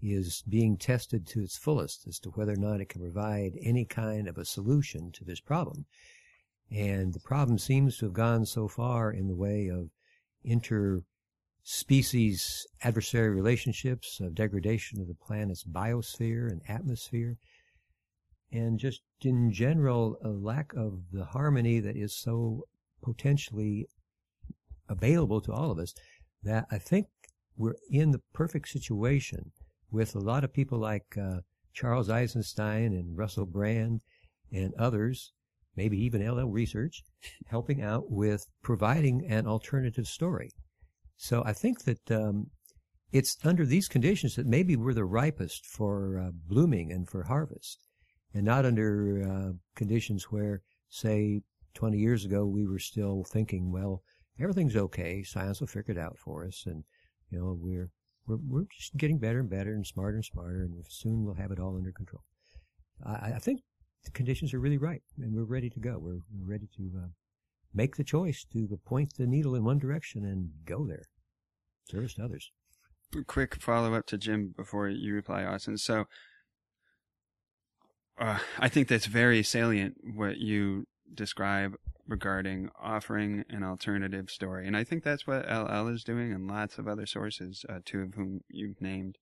is 0.00 0.42
being 0.48 0.76
tested 0.76 1.26
to 1.26 1.40
its 1.42 1.56
fullest 1.56 2.06
as 2.06 2.18
to 2.20 2.30
whether 2.30 2.52
or 2.52 2.56
not 2.56 2.80
it 2.80 2.88
can 2.88 3.00
provide 3.00 3.58
any 3.60 3.84
kind 3.84 4.28
of 4.28 4.38
a 4.38 4.44
solution 4.44 5.10
to 5.12 5.24
this 5.24 5.40
problem. 5.40 5.86
And 6.70 7.14
the 7.14 7.20
problem 7.20 7.58
seems 7.58 7.98
to 7.98 8.06
have 8.06 8.12
gone 8.12 8.46
so 8.46 8.68
far 8.68 9.10
in 9.10 9.26
the 9.28 9.34
way 9.34 9.68
of 9.68 9.90
interspecies 10.46 11.02
adversary 12.82 13.30
relationships, 13.30 14.20
of 14.20 14.34
degradation 14.34 15.00
of 15.00 15.08
the 15.08 15.14
planet's 15.14 15.64
biosphere 15.64 16.50
and 16.50 16.62
atmosphere, 16.68 17.38
and 18.50 18.78
just 18.78 19.02
in 19.22 19.52
general, 19.52 20.16
a 20.24 20.28
lack 20.28 20.72
of 20.74 21.00
the 21.12 21.24
harmony 21.24 21.80
that 21.80 21.96
is 21.96 22.14
so 22.16 22.64
potentially 23.02 23.86
available 24.88 25.40
to 25.42 25.52
all 25.52 25.70
of 25.70 25.78
us 25.78 25.94
that 26.42 26.66
I 26.70 26.78
think 26.78 27.06
we're 27.56 27.74
in 27.90 28.12
the 28.12 28.22
perfect 28.32 28.68
situation 28.68 29.52
with 29.90 30.14
a 30.14 30.20
lot 30.20 30.44
of 30.44 30.52
people 30.52 30.78
like 30.78 31.16
uh, 31.16 31.40
Charles 31.72 32.10
Eisenstein 32.10 32.92
and 32.92 33.16
Russell 33.16 33.46
Brand 33.46 34.02
and 34.52 34.74
others, 34.74 35.32
maybe 35.76 35.98
even 36.04 36.26
LL 36.26 36.48
Research, 36.48 37.02
helping 37.46 37.82
out 37.82 38.10
with 38.10 38.46
providing 38.62 39.24
an 39.26 39.46
alternative 39.46 40.06
story. 40.06 40.50
So 41.16 41.42
I 41.44 41.52
think 41.52 41.84
that 41.84 42.10
um, 42.10 42.50
it's 43.12 43.36
under 43.44 43.64
these 43.64 43.88
conditions 43.88 44.36
that 44.36 44.46
maybe 44.46 44.76
we're 44.76 44.94
the 44.94 45.04
ripest 45.04 45.66
for 45.66 46.18
uh, 46.18 46.30
blooming 46.46 46.92
and 46.92 47.08
for 47.08 47.24
harvest, 47.24 47.78
and 48.34 48.44
not 48.44 48.66
under 48.66 49.22
uh, 49.22 49.52
conditions 49.74 50.24
where, 50.30 50.62
say, 50.88 51.40
20 51.74 51.96
years 51.96 52.24
ago, 52.24 52.44
we 52.44 52.66
were 52.66 52.78
still 52.78 53.24
thinking, 53.24 53.72
well, 53.72 54.02
everything's 54.40 54.76
okay. 54.76 55.22
Science 55.22 55.60
will 55.60 55.68
figure 55.68 55.92
it 55.92 55.98
out 55.98 56.18
for 56.18 56.44
us. 56.44 56.64
And, 56.66 56.84
you 57.30 57.38
know, 57.38 57.56
we're, 57.60 57.90
we're, 58.28 58.38
we're 58.46 58.66
just 58.76 58.96
getting 58.96 59.18
better 59.18 59.40
and 59.40 59.50
better 59.50 59.72
and 59.72 59.86
smarter 59.86 60.16
and 60.16 60.24
smarter. 60.24 60.62
And 60.62 60.84
soon 60.88 61.24
we'll 61.24 61.34
have 61.34 61.50
it 61.50 61.58
all 61.58 61.76
under 61.76 61.92
control. 61.92 62.22
I, 63.04 63.32
I 63.36 63.38
think 63.38 63.62
the 64.04 64.10
conditions 64.10 64.54
are 64.54 64.60
really 64.60 64.78
right 64.78 65.02
and 65.18 65.34
we're 65.34 65.44
ready 65.44 65.70
to 65.70 65.80
go. 65.80 65.98
We're, 65.98 66.20
we're 66.32 66.52
ready 66.52 66.68
to, 66.76 66.90
uh, 66.96 67.08
make 67.74 67.96
the 67.96 68.04
choice 68.04 68.46
to 68.52 68.78
point 68.84 69.14
the 69.16 69.26
needle 69.26 69.54
in 69.54 69.64
one 69.64 69.78
direction 69.78 70.24
and 70.24 70.50
go 70.64 70.86
there. 70.86 71.04
Service 71.90 72.14
to 72.14 72.24
others. 72.24 72.50
Quick 73.26 73.56
follow 73.56 73.94
up 73.94 74.06
to 74.06 74.18
Jim 74.18 74.54
before 74.56 74.88
you 74.88 75.14
reply, 75.14 75.44
Austin. 75.44 75.78
So, 75.78 76.04
uh, 78.18 78.38
I 78.58 78.68
think 78.68 78.88
that's 78.88 79.06
very 79.06 79.42
salient 79.42 79.94
what 80.02 80.38
you 80.38 80.84
describe 81.14 81.76
regarding 82.08 82.70
offering 82.80 83.44
an 83.50 83.62
alternative 83.62 84.30
story. 84.30 84.66
And 84.66 84.76
I 84.76 84.82
think 84.82 85.04
that's 85.04 85.26
what 85.26 85.46
LL 85.46 85.88
is 85.88 86.02
doing 86.02 86.32
and 86.32 86.48
lots 86.48 86.78
of 86.78 86.88
other 86.88 87.06
sources, 87.06 87.64
uh, 87.68 87.80
two 87.84 88.00
of 88.00 88.14
whom 88.14 88.40
you've 88.48 88.80
named. 88.80 89.18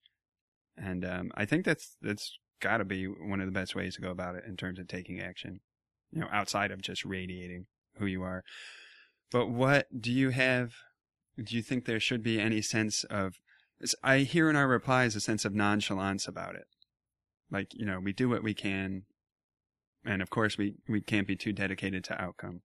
And 0.76 1.04
um, 1.04 1.30
I 1.34 1.44
think 1.44 1.64
that's 1.64 1.96
that's 2.00 2.38
got 2.62 2.78
to 2.78 2.84
be 2.84 3.06
one 3.06 3.40
of 3.40 3.46
the 3.46 3.52
best 3.52 3.74
ways 3.74 3.96
to 3.96 4.00
go 4.00 4.10
about 4.10 4.36
it 4.36 4.44
in 4.46 4.56
terms 4.56 4.78
of 4.78 4.86
taking 4.86 5.20
action, 5.20 5.60
you 6.12 6.20
know, 6.20 6.28
outside 6.30 6.70
of 6.70 6.80
just 6.80 7.04
radiating 7.04 7.66
who 7.98 8.06
you 8.06 8.22
are. 8.22 8.44
But 9.32 9.48
what 9.48 9.86
do 10.00 10.12
you 10.12 10.30
have? 10.30 10.74
Do 11.42 11.56
you 11.56 11.62
think 11.62 11.84
there 11.84 12.00
should 12.00 12.22
be 12.22 12.40
any 12.40 12.62
sense 12.62 13.04
of? 13.04 13.34
I 14.02 14.18
hear 14.18 14.48
in 14.48 14.56
our 14.56 14.68
replies 14.68 15.16
a 15.16 15.20
sense 15.20 15.44
of 15.44 15.54
nonchalance 15.54 16.26
about 16.26 16.54
it. 16.54 16.66
Like, 17.50 17.74
you 17.74 17.84
know, 17.84 18.00
we 18.00 18.12
do 18.12 18.28
what 18.28 18.42
we 18.42 18.54
can, 18.54 19.02
and 20.04 20.22
of 20.22 20.30
course 20.30 20.56
we 20.56 20.76
we 20.88 21.00
can't 21.00 21.26
be 21.26 21.36
too 21.36 21.52
dedicated 21.52 22.04
to 22.04 22.22
outcome. 22.22 22.62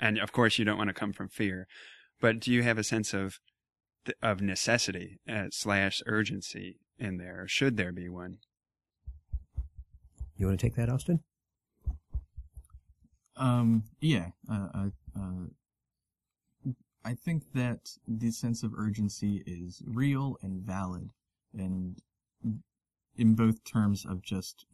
And 0.00 0.18
of 0.18 0.32
course 0.32 0.58
you 0.58 0.64
don't 0.64 0.78
want 0.78 0.88
to 0.88 0.94
come 0.94 1.12
from 1.12 1.28
fear 1.28 1.66
but 2.20 2.40
do 2.40 2.52
you 2.52 2.62
have 2.62 2.78
a 2.78 2.84
sense 2.84 3.14
of 3.14 3.38
of 4.22 4.40
necessity 4.40 5.20
uh, 5.28 5.46
slash 5.50 6.00
urgency 6.06 6.78
in 6.98 7.18
there 7.18 7.42
or 7.42 7.48
should 7.48 7.76
there 7.76 7.92
be 7.92 8.08
one? 8.08 8.38
You 10.36 10.46
want 10.46 10.58
to 10.58 10.66
take 10.66 10.76
that 10.76 10.88
austin? 10.88 11.20
Um 13.36 13.84
yeah 14.00 14.28
uh, 14.50 14.68
uh, 14.74 14.88
uh, 15.18 16.70
i 17.04 17.14
think 17.14 17.44
that 17.54 17.90
the 18.06 18.30
sense 18.30 18.62
of 18.62 18.72
urgency 18.76 19.42
is 19.46 19.82
real 19.86 20.36
and 20.42 20.62
valid 20.62 21.10
and 21.54 22.00
in 23.16 23.34
both 23.34 23.64
terms 23.64 24.04
of 24.06 24.22
just 24.22 24.66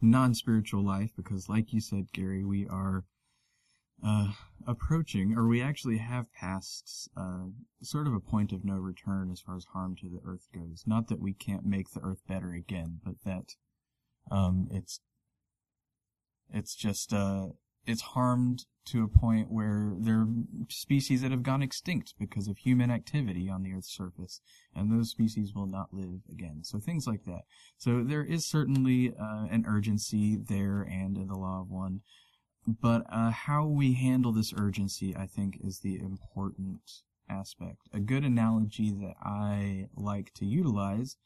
non-spiritual 0.00 0.84
life 0.84 1.10
because 1.16 1.48
like 1.48 1.72
you 1.72 1.80
said 1.80 2.12
gary 2.12 2.44
we 2.44 2.66
are 2.68 3.04
uh, 4.04 4.32
approaching 4.66 5.34
or 5.36 5.46
we 5.46 5.62
actually 5.62 5.98
have 5.98 6.32
passed 6.32 7.08
uh, 7.16 7.44
sort 7.82 8.06
of 8.06 8.14
a 8.14 8.20
point 8.20 8.52
of 8.52 8.64
no 8.64 8.74
return 8.74 9.30
as 9.30 9.40
far 9.40 9.56
as 9.56 9.64
harm 9.72 9.96
to 9.96 10.08
the 10.08 10.20
earth 10.26 10.48
goes 10.54 10.84
not 10.86 11.08
that 11.08 11.20
we 11.20 11.32
can't 11.32 11.64
make 11.64 11.90
the 11.90 12.00
earth 12.00 12.20
better 12.28 12.52
again 12.52 13.00
but 13.04 13.14
that 13.24 13.54
um, 14.30 14.68
it's 14.70 15.00
it's 16.52 16.74
just 16.74 17.12
uh, 17.12 17.48
it's 17.86 18.02
harmed 18.02 18.64
to 18.86 19.02
a 19.02 19.08
point 19.08 19.50
where 19.50 19.94
there 19.98 20.20
are 20.20 20.28
species 20.68 21.22
that 21.22 21.32
have 21.32 21.42
gone 21.42 21.62
extinct 21.62 22.14
because 22.18 22.46
of 22.46 22.58
human 22.58 22.90
activity 22.90 23.48
on 23.50 23.62
the 23.62 23.72
Earth's 23.72 23.94
surface, 23.94 24.40
and 24.74 24.90
those 24.90 25.10
species 25.10 25.52
will 25.54 25.66
not 25.66 25.92
live 25.92 26.20
again. 26.30 26.60
So 26.62 26.78
things 26.78 27.06
like 27.06 27.24
that. 27.24 27.42
So 27.76 28.04
there 28.04 28.24
is 28.24 28.46
certainly 28.46 29.12
uh, 29.20 29.46
an 29.50 29.64
urgency 29.66 30.36
there 30.36 30.82
and 30.82 31.16
in 31.16 31.26
the 31.26 31.34
law 31.34 31.60
of 31.60 31.70
one, 31.70 32.02
but 32.66 33.02
uh, 33.10 33.30
how 33.30 33.66
we 33.66 33.94
handle 33.94 34.32
this 34.32 34.52
urgency, 34.56 35.14
I 35.16 35.26
think, 35.26 35.58
is 35.62 35.80
the 35.80 35.98
important 35.98 36.80
aspect. 37.28 37.88
A 37.92 38.00
good 38.00 38.24
analogy 38.24 38.90
that 38.90 39.14
I 39.22 39.86
like 39.94 40.32
to 40.34 40.44
utilize 40.44 41.16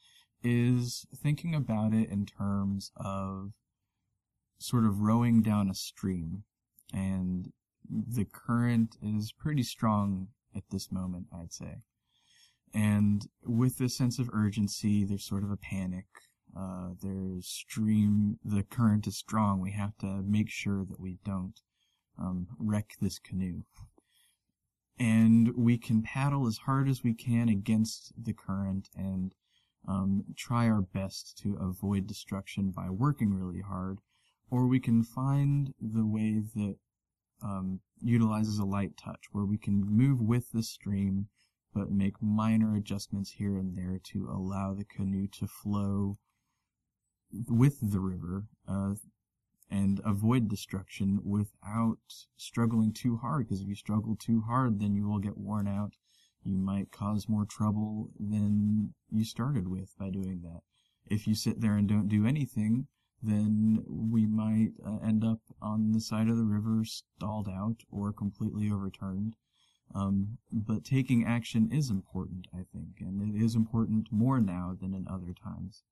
is 0.42 1.06
thinking 1.14 1.54
about 1.54 1.92
it 1.92 2.08
in 2.08 2.26
terms 2.26 2.90
of 2.96 3.52
sort 4.58 4.84
of 4.84 5.00
rowing 5.00 5.42
down 5.42 5.70
a 5.70 5.74
stream 5.74 6.44
and 6.92 7.52
the 7.90 8.24
current 8.24 8.96
is 9.02 9.32
pretty 9.32 9.62
strong 9.62 10.28
at 10.54 10.64
this 10.70 10.90
moment, 10.92 11.26
I'd 11.32 11.52
say. 11.52 11.78
And 12.72 13.26
with 13.44 13.78
this 13.78 13.96
sense 13.96 14.18
of 14.18 14.30
urgency, 14.32 15.04
there's 15.04 15.26
sort 15.26 15.42
of 15.42 15.50
a 15.50 15.56
panic. 15.56 16.06
Uh, 16.56 16.90
there's 17.02 17.46
stream, 17.46 18.38
the 18.44 18.62
current 18.62 19.06
is 19.06 19.16
strong. 19.16 19.60
We 19.60 19.72
have 19.72 19.96
to 19.98 20.22
make 20.22 20.50
sure 20.50 20.84
that 20.84 21.00
we 21.00 21.18
don't 21.24 21.60
um, 22.18 22.48
wreck 22.58 22.94
this 23.00 23.18
canoe. 23.18 23.62
And 24.98 25.56
we 25.56 25.78
can 25.78 26.02
paddle 26.02 26.46
as 26.46 26.58
hard 26.58 26.88
as 26.88 27.02
we 27.02 27.14
can 27.14 27.48
against 27.48 28.12
the 28.22 28.34
current 28.34 28.88
and 28.94 29.34
um, 29.88 30.24
try 30.36 30.68
our 30.68 30.82
best 30.82 31.38
to 31.42 31.56
avoid 31.60 32.06
destruction 32.06 32.70
by 32.70 32.90
working 32.90 33.32
really 33.32 33.62
hard 33.62 33.98
or 34.50 34.66
we 34.66 34.80
can 34.80 35.02
find 35.02 35.72
the 35.80 36.04
way 36.04 36.42
that 36.54 36.76
um, 37.42 37.80
utilizes 38.02 38.58
a 38.58 38.64
light 38.64 38.96
touch, 38.96 39.26
where 39.32 39.44
we 39.44 39.56
can 39.56 39.84
move 39.86 40.20
with 40.20 40.50
the 40.52 40.62
stream, 40.62 41.28
but 41.72 41.90
make 41.90 42.20
minor 42.20 42.74
adjustments 42.74 43.30
here 43.30 43.56
and 43.56 43.76
there 43.76 44.00
to 44.02 44.28
allow 44.28 44.74
the 44.74 44.84
canoe 44.84 45.28
to 45.28 45.46
flow 45.46 46.18
with 47.48 47.78
the 47.92 48.00
river, 48.00 48.44
uh, 48.66 48.94
and 49.70 50.00
avoid 50.04 50.48
destruction 50.48 51.20
without 51.24 51.98
struggling 52.36 52.92
too 52.92 53.16
hard. 53.18 53.46
Because 53.46 53.60
if 53.60 53.68
you 53.68 53.76
struggle 53.76 54.16
too 54.16 54.42
hard, 54.42 54.80
then 54.80 54.94
you 54.94 55.08
will 55.08 55.20
get 55.20 55.38
worn 55.38 55.68
out. 55.68 55.94
You 56.42 56.56
might 56.56 56.90
cause 56.90 57.28
more 57.28 57.44
trouble 57.44 58.10
than 58.18 58.94
you 59.10 59.24
started 59.24 59.68
with 59.68 59.94
by 59.98 60.10
doing 60.10 60.40
that. 60.42 60.62
If 61.06 61.26
you 61.26 61.34
sit 61.34 61.60
there 61.60 61.76
and 61.76 61.88
don't 61.88 62.08
do 62.08 62.26
anything, 62.26 62.86
then 63.22 63.84
we 63.86 64.26
might 64.26 64.72
uh, 64.84 64.98
end 65.04 65.24
up 65.24 65.40
on 65.60 65.92
the 65.92 66.00
side 66.00 66.28
of 66.28 66.38
the 66.38 66.44
river 66.44 66.84
stalled 66.84 67.48
out 67.48 67.76
or 67.90 68.12
completely 68.12 68.70
overturned. 68.70 69.34
Um, 69.94 70.38
but 70.52 70.84
taking 70.84 71.26
action 71.26 71.68
is 71.72 71.90
important, 71.90 72.46
I 72.54 72.64
think, 72.72 73.00
and 73.00 73.34
it 73.34 73.42
is 73.42 73.54
important 73.56 74.08
more 74.10 74.40
now 74.40 74.76
than 74.80 74.94
in 74.94 75.06
other 75.08 75.34
times. 75.34 75.82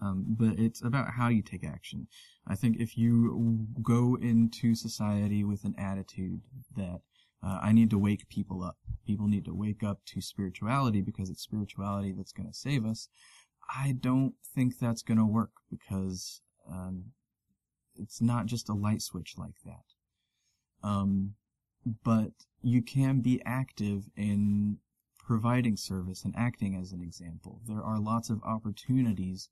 Um, 0.00 0.24
but 0.28 0.58
it's 0.58 0.82
about 0.82 1.10
how 1.16 1.28
you 1.28 1.42
take 1.42 1.64
action. 1.64 2.06
I 2.46 2.54
think 2.54 2.76
if 2.78 2.96
you 2.96 3.66
go 3.82 4.16
into 4.20 4.74
society 4.74 5.44
with 5.44 5.64
an 5.64 5.74
attitude 5.76 6.42
that 6.76 7.00
uh, 7.44 7.58
I 7.62 7.72
need 7.72 7.90
to 7.90 7.98
wake 7.98 8.28
people 8.28 8.62
up, 8.62 8.76
people 9.06 9.26
need 9.26 9.44
to 9.46 9.54
wake 9.54 9.82
up 9.82 10.00
to 10.06 10.20
spirituality 10.20 11.00
because 11.00 11.30
it's 11.30 11.42
spirituality 11.42 12.12
that's 12.12 12.32
going 12.32 12.48
to 12.48 12.54
save 12.54 12.84
us. 12.84 13.08
I 13.74 13.94
don't 13.98 14.34
think 14.54 14.78
that's 14.78 15.02
going 15.02 15.18
to 15.18 15.26
work 15.26 15.50
because 15.70 16.40
um, 16.70 17.12
it's 17.96 18.20
not 18.20 18.46
just 18.46 18.68
a 18.68 18.74
light 18.74 19.02
switch 19.02 19.34
like 19.36 19.56
that. 19.64 20.88
Um, 20.88 21.34
but 22.04 22.32
you 22.62 22.82
can 22.82 23.20
be 23.20 23.42
active 23.44 24.04
in 24.16 24.78
providing 25.18 25.76
service 25.76 26.24
and 26.24 26.34
acting 26.36 26.74
as 26.74 26.92
an 26.92 27.02
example. 27.02 27.60
There 27.66 27.82
are 27.82 28.00
lots 28.00 28.30
of 28.30 28.42
opportunities 28.44 29.50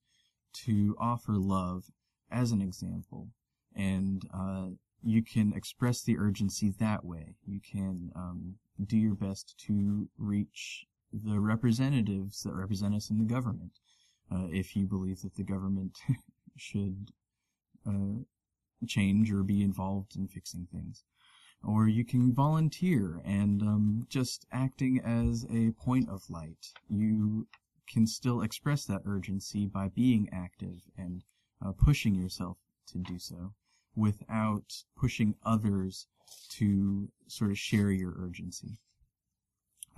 to 0.65 0.97
offer 0.99 1.35
love 1.35 1.85
as 2.31 2.53
an 2.53 2.61
example, 2.61 3.29
and 3.75 4.23
uh, 4.35 4.69
you 5.03 5.23
can 5.23 5.53
express 5.53 6.03
the 6.03 6.19
urgency 6.19 6.73
that 6.79 7.05
way. 7.05 7.37
You 7.47 7.61
can 7.61 8.11
um, 8.15 8.57
do 8.85 8.97
your 8.97 9.15
best 9.15 9.55
to 9.67 10.09
reach 10.19 10.87
the 11.13 11.39
representatives 11.39 12.43
that 12.43 12.55
represent 12.55 12.95
us 12.95 13.11
in 13.11 13.19
the 13.19 13.25
government. 13.25 13.73
Uh, 14.31 14.49
if 14.51 14.75
you 14.75 14.87
believe 14.87 15.23
that 15.23 15.37
the 15.37 15.45
government 15.45 15.99
should 16.57 17.13
uh, 17.87 18.23
change 18.87 19.33
or 19.33 19.43
be 19.43 19.63
involved 19.63 20.17
in 20.17 20.29
fixing 20.29 20.67
things. 20.73 21.05
Or 21.63 21.89
you 21.89 22.05
can 22.05 22.35
volunteer 22.35 23.23
and 23.25 23.63
um, 23.63 24.07
just 24.09 24.47
acting 24.53 25.01
as 25.01 25.47
a 25.51 25.71
point 25.73 26.09
of 26.09 26.29
light. 26.29 26.73
You 26.89 27.47
can 27.87 28.07
still 28.07 28.41
express 28.43 28.85
that 28.85 29.03
urgency 29.07 29.67
by 29.67 29.89
being 29.89 30.29
active 30.33 30.83
and 30.97 31.23
uh, 31.65 31.73
pushing 31.73 32.15
yourself 32.15 32.59
to 32.89 32.99
do 32.99 33.19
so 33.19 33.53
without 33.95 34.85
pushing 34.97 35.35
others 35.45 36.07
to 36.51 37.09
sort 37.27 37.51
of 37.51 37.59
share 37.59 37.91
your 37.91 38.15
urgency. 38.19 38.79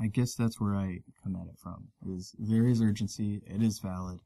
I 0.00 0.06
guess 0.06 0.34
that's 0.34 0.60
where 0.60 0.76
I 0.76 1.00
come 1.24 1.34
at 1.34 1.48
it 1.48 1.58
from. 1.58 1.88
Is 2.06 2.34
there 2.38 2.66
is 2.66 2.80
urgency, 2.80 3.42
it 3.46 3.62
is 3.62 3.80
valid, 3.80 4.20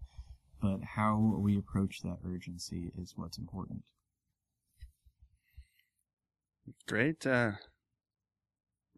but 0.60 0.82
how 0.82 1.36
we 1.38 1.56
approach 1.56 2.02
that 2.02 2.18
urgency 2.24 2.92
is 2.96 3.14
what's 3.16 3.38
important. 3.38 3.82
Great 6.86 7.26
uh, 7.26 7.52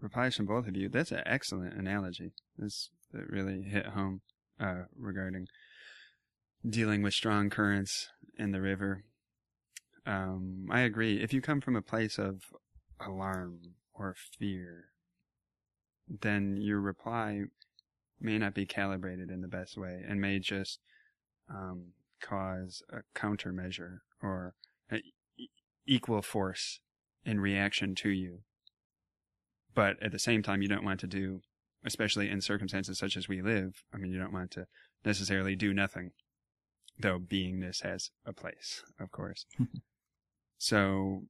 replies 0.01 0.37
from 0.37 0.47
both 0.47 0.67
of 0.67 0.77
you. 0.77 0.89
That's 0.89 1.13
an 1.13 1.23
excellent 1.25 1.75
analogy. 1.75 2.33
This 2.59 2.91
that 3.13 3.29
really 3.31 3.63
hit 3.63 3.87
home 3.87 4.21
uh, 4.61 4.83
regarding 4.97 5.47
dealing 6.69 7.03
with 7.03 7.15
strong 7.15 7.51
currents 7.51 8.09
in 8.39 8.53
the 8.53 8.61
river. 8.61 9.05
Um, 10.07 10.67
I 10.71 10.81
agree. 10.81 11.23
If 11.23 11.33
you 11.33 11.41
come 11.41 11.61
from 11.61 11.77
a 11.77 11.83
place 11.83 12.19
of 12.19 12.43
alarm 13.01 13.61
or 13.95 14.15
fear, 14.39 14.87
then 16.09 16.57
your 16.59 16.81
reply 16.81 17.43
may 18.21 18.39
not 18.39 18.55
be 18.55 18.67
calibrated 18.67 19.31
in 19.31 19.41
the 19.41 19.49
best 19.49 19.77
way 19.77 20.03
and 20.07 20.21
may 20.21 20.39
just 20.39 20.81
um, 21.51 21.93
cause 22.21 22.83
a 22.91 23.01
countermeasure 23.19 23.99
or 24.23 24.55
equal 25.87 26.23
force 26.23 26.81
in 27.25 27.41
reaction 27.41 27.95
to 27.95 28.09
you. 28.09 28.41
But 29.75 30.03
at 30.03 30.13
the 30.13 30.19
same 30.19 30.43
time, 30.43 30.63
you 30.63 30.69
don't 30.69 30.85
want 30.85 31.01
to 31.01 31.07
do, 31.07 31.41
especially 31.85 32.31
in 32.31 32.41
circumstances 32.41 32.99
such 32.99 33.17
as 33.17 33.29
we 33.29 33.43
live, 33.43 33.83
I 33.93 33.99
mean, 33.99 34.11
you 34.11 34.19
don't 34.19 34.33
want 34.33 34.51
to 34.53 34.67
necessarily 35.05 35.57
do 35.57 35.75
nothing, 35.75 36.11
though 36.99 37.19
beingness 37.19 37.83
has 37.83 38.11
a 38.25 38.33
place, 38.33 38.83
of 38.99 39.11
course. 39.11 39.47
so, 40.59 41.25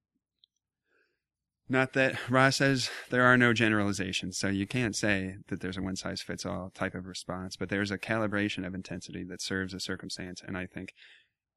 not 1.68 1.94
that 1.94 2.18
Ross 2.30 2.56
says 2.56 2.90
there 3.10 3.24
are 3.24 3.38
no 3.38 3.52
generalizations, 3.52 4.36
so 4.36 4.48
you 4.48 4.66
can't 4.66 4.94
say 4.94 5.36
that 5.48 5.60
there's 5.60 5.78
a 5.78 5.82
one 5.82 5.96
size 5.96 6.20
fits 6.20 6.44
all 6.44 6.70
type 6.74 6.94
of 6.94 7.06
response, 7.06 7.56
but 7.56 7.70
there's 7.70 7.90
a 7.90 7.98
calibration 7.98 8.66
of 8.66 8.74
intensity 8.74 9.24
that 9.24 9.40
serves 9.40 9.72
a 9.72 9.80
circumstance. 9.80 10.42
And 10.46 10.58
I 10.58 10.66
think, 10.66 10.92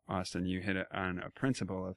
Austin, 0.08 0.46
you 0.46 0.62
hit 0.62 0.78
it 0.78 0.88
on 0.94 1.20
a 1.20 1.30
principle 1.30 1.86
of 1.86 1.96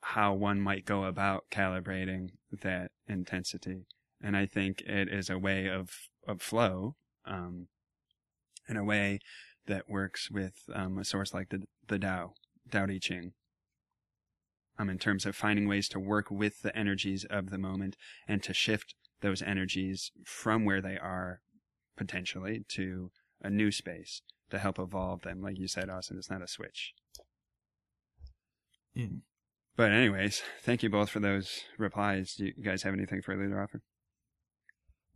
how 0.00 0.34
one 0.34 0.60
might 0.60 0.84
go 0.84 1.04
about 1.04 1.44
calibrating 1.50 2.30
that 2.62 2.90
intensity. 3.08 3.86
And 4.22 4.36
I 4.36 4.46
think 4.46 4.80
it 4.82 5.08
is 5.08 5.30
a 5.30 5.38
way 5.38 5.68
of, 5.68 5.90
of 6.26 6.42
flow, 6.42 6.96
um, 7.24 7.68
in 8.68 8.76
a 8.76 8.84
way 8.84 9.20
that 9.66 9.88
works 9.88 10.30
with 10.30 10.54
um, 10.74 10.98
a 10.98 11.04
source 11.04 11.34
like 11.34 11.48
the, 11.50 11.62
the 11.88 11.98
Tao, 11.98 12.32
Tao 12.70 12.86
Te 12.86 12.98
Ching. 12.98 13.32
Um, 14.78 14.90
in 14.90 14.98
terms 14.98 15.24
of 15.24 15.34
finding 15.34 15.66
ways 15.66 15.88
to 15.88 15.98
work 15.98 16.30
with 16.30 16.60
the 16.60 16.76
energies 16.76 17.24
of 17.24 17.48
the 17.48 17.56
moment 17.56 17.96
and 18.28 18.42
to 18.42 18.52
shift 18.52 18.94
those 19.22 19.40
energies 19.40 20.12
from 20.24 20.66
where 20.66 20.82
they 20.82 20.98
are 20.98 21.40
potentially 21.96 22.64
to 22.68 23.10
a 23.42 23.48
new 23.48 23.70
space 23.70 24.20
to 24.50 24.58
help 24.58 24.78
evolve 24.78 25.22
them. 25.22 25.40
Like 25.40 25.58
you 25.58 25.66
said, 25.66 25.88
Austin, 25.88 26.18
it's 26.18 26.30
not 26.30 26.42
a 26.42 26.48
switch. 26.48 26.92
Yeah. 28.94 29.06
But 29.76 29.92
anyways, 29.92 30.42
thank 30.62 30.82
you 30.82 30.88
both 30.90 31.10
for 31.10 31.20
those 31.20 31.62
replies. 31.78 32.34
Do 32.34 32.46
you 32.46 32.52
guys 32.62 32.82
have 32.82 32.94
anything 32.94 33.22
further 33.22 33.48
to 33.48 33.56
offer? 33.56 33.82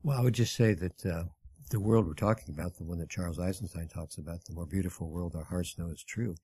Well, 0.02 0.18
I 0.18 0.22
would 0.22 0.34
just 0.34 0.54
say 0.54 0.74
that 0.74 1.06
uh, 1.06 1.24
the 1.70 1.80
world 1.80 2.06
we're 2.06 2.14
talking 2.14 2.54
about, 2.54 2.76
the 2.76 2.84
one 2.84 2.98
that 2.98 3.10
Charles 3.10 3.38
Eisenstein 3.38 3.88
talks 3.88 4.18
about, 4.18 4.44
the 4.44 4.54
more 4.54 4.66
beautiful 4.66 5.10
world 5.10 5.34
our 5.36 5.44
hearts 5.44 5.78
know 5.78 5.90
is 5.90 6.02
true, 6.02 6.36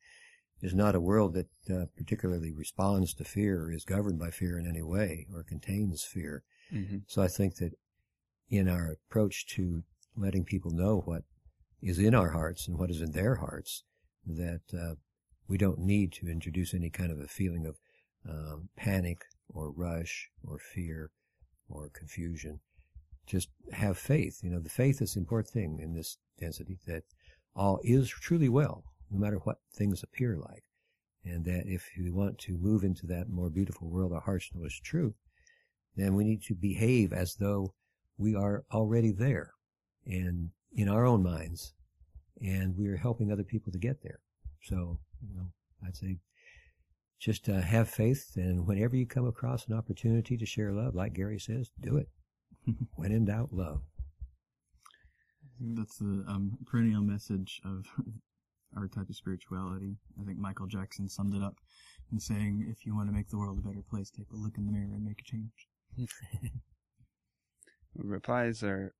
is 0.60 0.74
not 0.74 0.94
a 0.94 1.00
world 1.00 1.34
that 1.34 1.74
uh, 1.74 1.86
particularly 1.96 2.52
responds 2.52 3.14
to 3.14 3.24
fear 3.24 3.64
or 3.64 3.72
is 3.72 3.84
governed 3.84 4.18
by 4.18 4.30
fear 4.30 4.58
in 4.58 4.66
any 4.66 4.82
way 4.82 5.26
or 5.34 5.42
contains 5.42 6.04
fear. 6.04 6.42
Mm-hmm. 6.72 6.98
So 7.06 7.22
I 7.22 7.28
think 7.28 7.56
that 7.56 7.72
in 8.50 8.68
our 8.68 8.92
approach 8.92 9.46
to 9.48 9.82
letting 10.16 10.44
people 10.44 10.70
know 10.70 11.02
what 11.04 11.22
is 11.82 11.98
in 11.98 12.14
our 12.14 12.30
hearts 12.30 12.68
and 12.68 12.78
what 12.78 12.90
is 12.90 13.00
in 13.00 13.12
their 13.12 13.36
hearts, 13.36 13.84
that 14.26 14.62
uh, 14.72 14.94
we 15.48 15.56
don't 15.56 15.78
need 15.78 16.12
to 16.12 16.28
introduce 16.28 16.74
any 16.74 16.90
kind 16.90 17.12
of 17.12 17.20
a 17.20 17.26
feeling 17.26 17.66
of 17.66 17.76
um, 18.28 18.68
panic 18.76 19.24
or 19.48 19.70
rush 19.70 20.28
or 20.44 20.58
fear 20.58 21.10
or 21.68 21.88
confusion. 21.88 22.60
Just 23.26 23.48
have 23.72 23.98
faith. 23.98 24.40
You 24.42 24.50
know, 24.50 24.60
the 24.60 24.68
faith 24.68 25.02
is 25.02 25.14
the 25.14 25.20
important 25.20 25.50
thing 25.50 25.80
in 25.80 25.94
this 25.94 26.18
density 26.38 26.78
that 26.86 27.02
all 27.54 27.80
is 27.82 28.08
truly 28.08 28.48
well, 28.48 28.84
no 29.10 29.18
matter 29.18 29.38
what 29.38 29.58
things 29.74 30.02
appear 30.02 30.36
like. 30.36 30.64
And 31.24 31.44
that 31.44 31.64
if 31.66 31.90
we 31.98 32.10
want 32.10 32.38
to 32.40 32.56
move 32.58 32.84
into 32.84 33.06
that 33.08 33.28
more 33.28 33.50
beautiful 33.50 33.88
world 33.88 34.12
our 34.12 34.20
hearts 34.20 34.50
know 34.54 34.64
is 34.64 34.78
true, 34.78 35.14
then 35.96 36.14
we 36.14 36.24
need 36.24 36.42
to 36.44 36.54
behave 36.54 37.12
as 37.12 37.34
though 37.34 37.74
we 38.16 38.34
are 38.34 38.64
already 38.72 39.10
there 39.10 39.52
and 40.06 40.50
in 40.72 40.88
our 40.88 41.04
own 41.04 41.22
minds 41.22 41.72
and 42.40 42.76
we 42.76 42.88
are 42.88 42.96
helping 42.96 43.32
other 43.32 43.42
people 43.42 43.72
to 43.72 43.78
get 43.78 44.02
there. 44.02 44.20
So, 44.62 44.98
you 45.26 45.34
know, 45.34 45.50
I'd 45.84 45.96
say 45.96 46.18
just 47.18 47.48
uh, 47.48 47.60
have 47.60 47.88
faith 47.88 48.32
and 48.36 48.66
whenever 48.66 48.94
you 48.94 49.06
come 49.06 49.26
across 49.26 49.66
an 49.66 49.74
opportunity 49.74 50.36
to 50.36 50.46
share 50.46 50.72
love, 50.72 50.94
like 50.94 51.14
Gary 51.14 51.38
says, 51.38 51.70
do 51.80 51.96
it. 51.96 52.08
when 52.96 53.12
in 53.12 53.24
doubt, 53.24 53.52
love. 53.52 53.82
That's 55.60 55.96
the 55.98 56.24
um, 56.28 56.58
perennial 56.66 57.02
message 57.02 57.60
of 57.64 57.86
our 58.76 58.88
type 58.88 59.08
of 59.08 59.16
spirituality. 59.16 59.96
I 60.20 60.24
think 60.24 60.38
Michael 60.38 60.66
Jackson 60.66 61.08
summed 61.08 61.34
it 61.34 61.42
up 61.42 61.56
in 62.12 62.20
saying, 62.20 62.66
if 62.70 62.84
you 62.84 62.94
want 62.94 63.08
to 63.08 63.14
make 63.14 63.28
the 63.28 63.38
world 63.38 63.58
a 63.58 63.66
better 63.66 63.82
place, 63.88 64.10
take 64.10 64.30
a 64.32 64.36
look 64.36 64.58
in 64.58 64.66
the 64.66 64.72
mirror 64.72 64.94
and 64.94 65.04
make 65.04 65.20
a 65.20 65.24
change. 65.24 65.68
Replies 67.96 68.62
are 68.62 68.92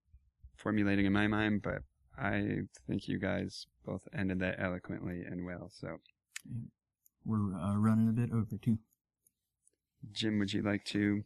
formulating 0.56 1.04
in 1.04 1.12
my 1.12 1.26
mind, 1.26 1.60
but 1.62 1.82
I 2.18 2.60
think 2.86 3.08
you 3.08 3.18
guys 3.18 3.66
both 3.84 4.02
ended 4.16 4.40
that 4.40 4.56
eloquently 4.58 5.22
and 5.22 5.44
well. 5.44 5.70
So, 5.70 5.98
We're 7.24 7.54
uh, 7.54 7.76
running 7.76 8.08
a 8.08 8.12
bit 8.12 8.30
over 8.32 8.56
too. 8.56 8.78
Jim, 10.12 10.38
would 10.38 10.52
you 10.52 10.62
like 10.62 10.84
to 10.86 11.24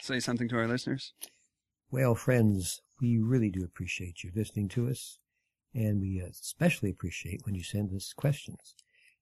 say 0.00 0.20
something 0.20 0.48
to 0.48 0.56
our 0.56 0.66
listeners? 0.66 1.14
Well, 1.92 2.14
friends, 2.14 2.80
we 3.02 3.18
really 3.18 3.50
do 3.50 3.64
appreciate 3.64 4.24
you 4.24 4.30
listening 4.34 4.70
to 4.70 4.88
us, 4.88 5.18
and 5.74 6.00
we 6.00 6.20
especially 6.20 6.88
appreciate 6.88 7.42
when 7.44 7.54
you 7.54 7.62
send 7.62 7.92
us 7.92 8.14
questions. 8.14 8.74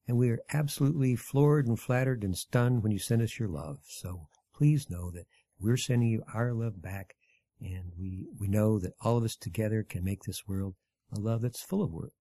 and 0.07 0.17
we 0.17 0.31
are 0.31 0.39
absolutely 0.53 1.17
floored 1.17 1.67
and 1.67 1.81
flattered 1.81 2.23
and 2.23 2.39
stunned 2.39 2.85
when 2.85 2.93
you 2.93 3.01
send 3.01 3.23
us 3.23 3.41
your 3.41 3.49
love. 3.49 3.79
So 3.89 4.29
please 4.55 4.89
know 4.89 5.11
that 5.11 5.27
we're 5.59 5.77
sending 5.77 6.11
you 6.11 6.23
our 6.33 6.53
love 6.53 6.81
back, 6.81 7.17
and 7.61 7.93
we, 7.99 8.29
we 8.39 8.47
know 8.47 8.79
that 8.79 8.95
all 9.01 9.17
of 9.17 9.25
us 9.25 9.35
together 9.35 9.83
can 9.83 10.05
make 10.05 10.23
this 10.23 10.47
world 10.47 10.77
a 11.13 11.19
love 11.19 11.43
that's 11.43 11.63
full 11.63 11.83
of 11.83 11.91
world, 11.91 12.13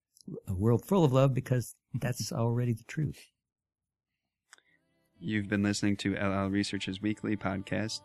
a 0.48 0.56
world 0.56 0.84
full 0.84 1.06
of 1.06 1.14
love 1.14 1.32
because 1.32 1.76
that's 1.94 2.32
already 2.32 2.74
the 2.74 2.84
truth. 2.86 3.24
You've 5.20 5.48
been 5.48 5.62
listening 5.62 5.96
to 5.98 6.16
LL 6.16 6.50
Research's 6.50 7.04
weekly 7.04 7.38
podcast, 7.38 8.02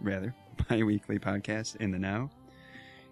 rather, 0.00 0.34
bi 0.68 0.82
weekly 0.82 1.18
podcast, 1.18 1.76
In 1.76 1.90
the 1.90 1.98
Now. 1.98 2.30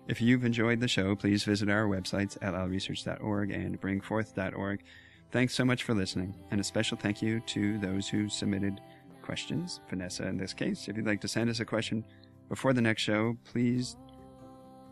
If 0.09 0.21
you've 0.21 0.45
enjoyed 0.45 0.81
the 0.81 0.89
show, 0.89 1.15
please 1.15 1.45
visit 1.45 1.69
our 1.69 1.85
websites, 1.85 2.37
llresearch.org 2.39 3.51
and 3.51 3.81
bring4th.org. 3.81 4.83
Thanks 5.31 5.55
so 5.55 5.65
much 5.65 5.85
for 5.85 5.95
listening, 5.95 6.35
and 6.51 6.61
a 6.61 6.65
special 6.65 6.97
thank 6.97 7.23
you 7.23 7.41
to 7.41 7.79
those 7.79 8.09
who 8.09 8.29
submitted 8.29 8.81
questions, 9.23 9.81
Vanessa 9.89 10.27
in 10.27 10.37
this 10.37 10.53
case. 10.53 10.89
If 10.89 10.97
you'd 10.97 11.07
like 11.07 11.21
to 11.21 11.29
send 11.29 11.49
us 11.49 11.61
a 11.61 11.65
question 11.65 12.05
before 12.49 12.73
the 12.73 12.83
next 12.83 13.03
show, 13.03 13.37
please 13.45 13.97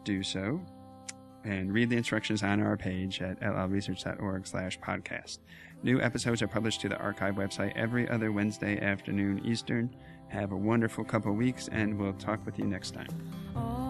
do 0.05 0.23
so 0.23 0.61
and 1.45 1.73
read 1.73 1.91
the 1.91 1.97
instructions 1.97 2.43
on 2.43 2.61
our 2.61 2.77
page 2.77 3.21
at 3.21 3.41
llresearch.org 3.41 4.47
slash 4.47 4.79
podcast. 4.81 5.39
New 5.83 6.01
episodes 6.01 6.43
are 6.43 6.49
published 6.49 6.81
to 6.83 6.89
the 6.89 6.99
archive 6.99 7.35
website 7.35 7.73
every 7.77 8.09
other 8.09 8.33
Wednesday 8.33 8.79
afternoon 8.81 9.41
Eastern. 9.45 9.95
Have 10.31 10.53
a 10.53 10.57
wonderful 10.57 11.05
couple 11.05 11.33
weeks, 11.33 11.69
and 11.73 11.99
we'll 11.99 12.13
talk 12.13 12.45
with 12.47 12.57
you 12.57 12.65
next 12.65 12.93
time. 12.93 13.90